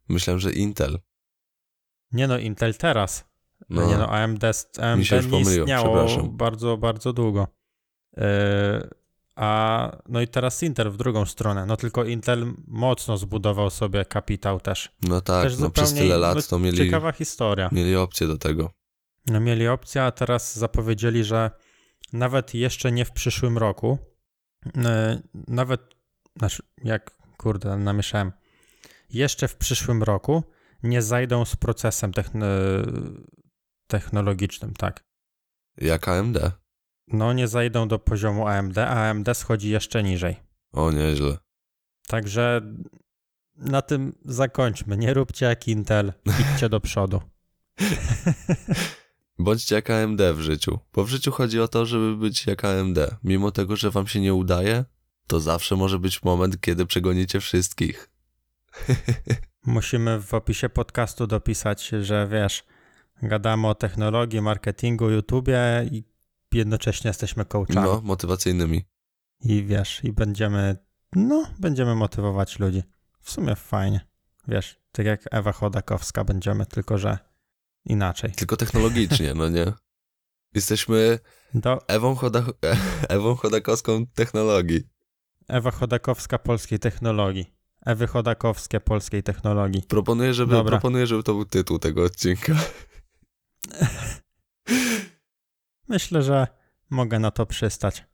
[0.08, 0.98] Myślałem, że Intel.
[2.12, 3.24] Nie no, Intel teraz.
[3.68, 3.86] No.
[3.88, 4.44] Nie no, AMD,
[4.78, 7.46] AMD nie istniało bardzo, bardzo długo.
[8.16, 8.22] Yy,
[9.40, 11.66] a no i teraz Intel w drugą stronę.
[11.66, 14.92] No tylko Intel mocno zbudował sobie kapitał też.
[15.02, 17.68] No tak, też no przez tyle no, lat to mieli, Ciekawa historia.
[17.72, 18.70] mieli opcję do tego.
[19.26, 21.50] No, mieli opcję, a teraz zapowiedzieli, że
[22.12, 23.98] nawet jeszcze nie w przyszłym roku,
[24.64, 24.82] yy,
[25.48, 25.80] nawet,
[26.38, 28.32] znaczy, jak, kurde, namieszałem,
[29.10, 30.42] jeszcze w przyszłym roku
[30.82, 32.44] nie zajdą z procesem techn-
[33.86, 35.04] technologicznym, tak.
[35.76, 36.59] Jak AMD.
[37.12, 40.36] No, nie zajdą do poziomu AMD, a AMD schodzi jeszcze niżej.
[40.72, 41.38] O, nieźle.
[42.06, 42.60] Także
[43.56, 44.96] na tym zakończmy.
[44.96, 47.20] Nie róbcie jak Intel, idźcie do przodu.
[49.38, 50.78] Bądźcie jak AMD w życiu.
[50.92, 52.98] Bo w życiu chodzi o to, żeby być jak AMD.
[53.24, 54.84] Mimo tego, że wam się nie udaje,
[55.26, 58.10] to zawsze może być moment, kiedy przegonicie wszystkich.
[59.66, 62.64] Musimy w opisie podcastu dopisać, że wiesz,
[63.22, 66.04] gadamy o technologii, marketingu, YouTubie i
[66.58, 67.86] jednocześnie jesteśmy coachami.
[67.86, 68.84] No, motywacyjnymi.
[69.44, 70.76] I wiesz, i będziemy,
[71.16, 72.82] no, będziemy motywować ludzi.
[73.20, 74.00] W sumie fajnie.
[74.48, 77.18] Wiesz, tak jak Ewa Chodakowska będziemy, tylko że
[77.84, 78.32] inaczej.
[78.32, 79.72] Tylko technologicznie, no nie?
[80.54, 81.18] Jesteśmy
[81.54, 82.44] Do Ewą, Choda...
[83.08, 84.82] Ewą Chodakowską technologii.
[85.48, 87.60] Ewa Chodakowska polskiej technologii.
[87.86, 89.82] Ewy Chodakowskie polskiej technologii.
[89.82, 90.70] Proponuję, żeby, Dobra.
[90.70, 92.54] proponuję, żeby to był tytuł tego odcinka.
[95.90, 96.46] Myślę, że
[96.90, 98.04] mogę na to przystać.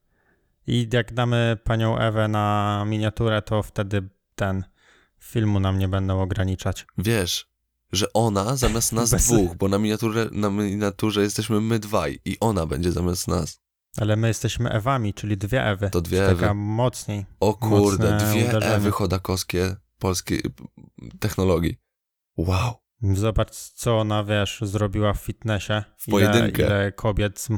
[0.67, 4.65] I jak damy panią Ewę na miniaturę, to wtedy ten
[5.19, 6.87] filmu nam nie będą ograniczać.
[6.99, 7.51] Wiesz,
[7.93, 12.37] że ona zamiast nas Bez- dwóch, bo na miniaturze, na miniaturze jesteśmy my dwaj i
[12.41, 13.61] ona będzie zamiast nas.
[13.97, 15.91] Ale my jesteśmy Ewami, czyli dwie Ewy.
[15.91, 16.55] To dwie Taka Ewy.
[16.55, 17.27] mocniej.
[17.41, 18.75] O kurde, dwie uderzenie.
[18.75, 20.43] Ewy Chodakowskie polskiej
[21.21, 21.77] technologii.
[22.37, 22.75] Wow.
[23.03, 25.83] Zobacz, co ona, wiesz, zrobiła w fitnessie.
[25.99, 26.63] W pojedynkę.
[26.63, 27.49] Ile, ile kobiet,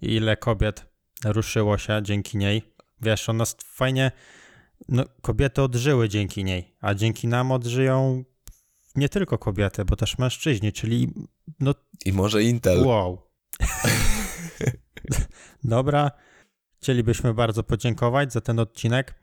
[0.00, 0.86] ile kobiet
[1.24, 2.74] ruszyło się dzięki niej.
[3.00, 4.12] Wiesz, ona fajnie,
[4.88, 8.24] no kobiety odżyły dzięki niej, a dzięki nam odżyją
[8.96, 11.14] nie tylko kobiety, bo też mężczyźni, czyli
[11.60, 11.74] no
[12.04, 12.86] I może Intel.
[12.86, 13.22] wow.
[15.64, 16.10] Dobra,
[16.82, 19.14] chcielibyśmy bardzo podziękować za ten odcinek.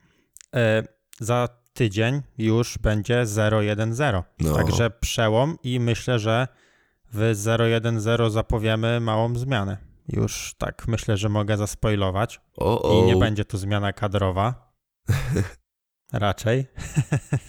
[0.55, 0.83] E,
[1.19, 4.25] za tydzień już będzie 010.
[4.39, 4.55] No.
[4.55, 6.47] Także przełom i myślę, że
[7.13, 9.77] w 010 zapowiemy małą zmianę.
[10.07, 12.41] Już tak myślę, że mogę zaspoilować.
[12.57, 13.03] O, o.
[13.03, 14.73] I nie będzie to zmiana kadrowa.
[16.13, 16.67] Raczej.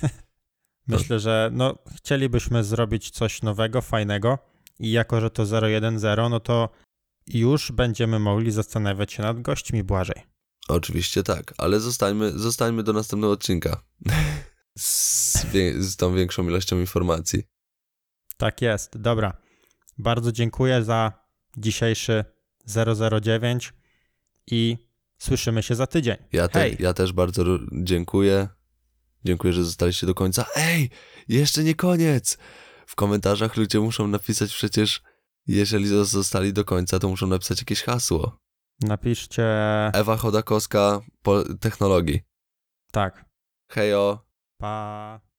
[0.89, 4.39] myślę, że no, chcielibyśmy zrobić coś nowego, fajnego.
[4.79, 6.69] I jako, że to 010, no to
[7.27, 10.32] już będziemy mogli zastanawiać się nad gośćmi Błażej.
[10.69, 13.83] Oczywiście tak, ale zostańmy, zostańmy do następnego odcinka.
[14.79, 15.37] Z,
[15.79, 17.43] z tą większą ilością informacji.
[18.37, 18.99] Tak jest.
[18.99, 19.37] Dobra.
[19.99, 21.13] Bardzo dziękuję za
[21.57, 22.25] dzisiejszy
[23.23, 23.73] 009
[24.47, 24.77] i
[25.19, 26.17] słyszymy się za tydzień.
[26.33, 26.77] Ja, te, Hej.
[26.81, 28.49] ja też bardzo dziękuję.
[29.25, 30.45] Dziękuję, że zostaliście do końca.
[30.57, 30.91] Ej,
[31.29, 32.39] jeszcze nie koniec!
[32.87, 35.03] W komentarzach ludzie muszą napisać przecież,
[35.47, 38.39] jeżeli zo- zostali do końca, to muszą napisać jakieś hasło.
[38.83, 39.45] Napiszcie
[39.95, 41.01] Ewa Chodakowska
[41.61, 42.23] technologii.
[42.93, 43.25] tak.
[43.73, 44.19] Hejo.
[44.61, 45.21] Pa.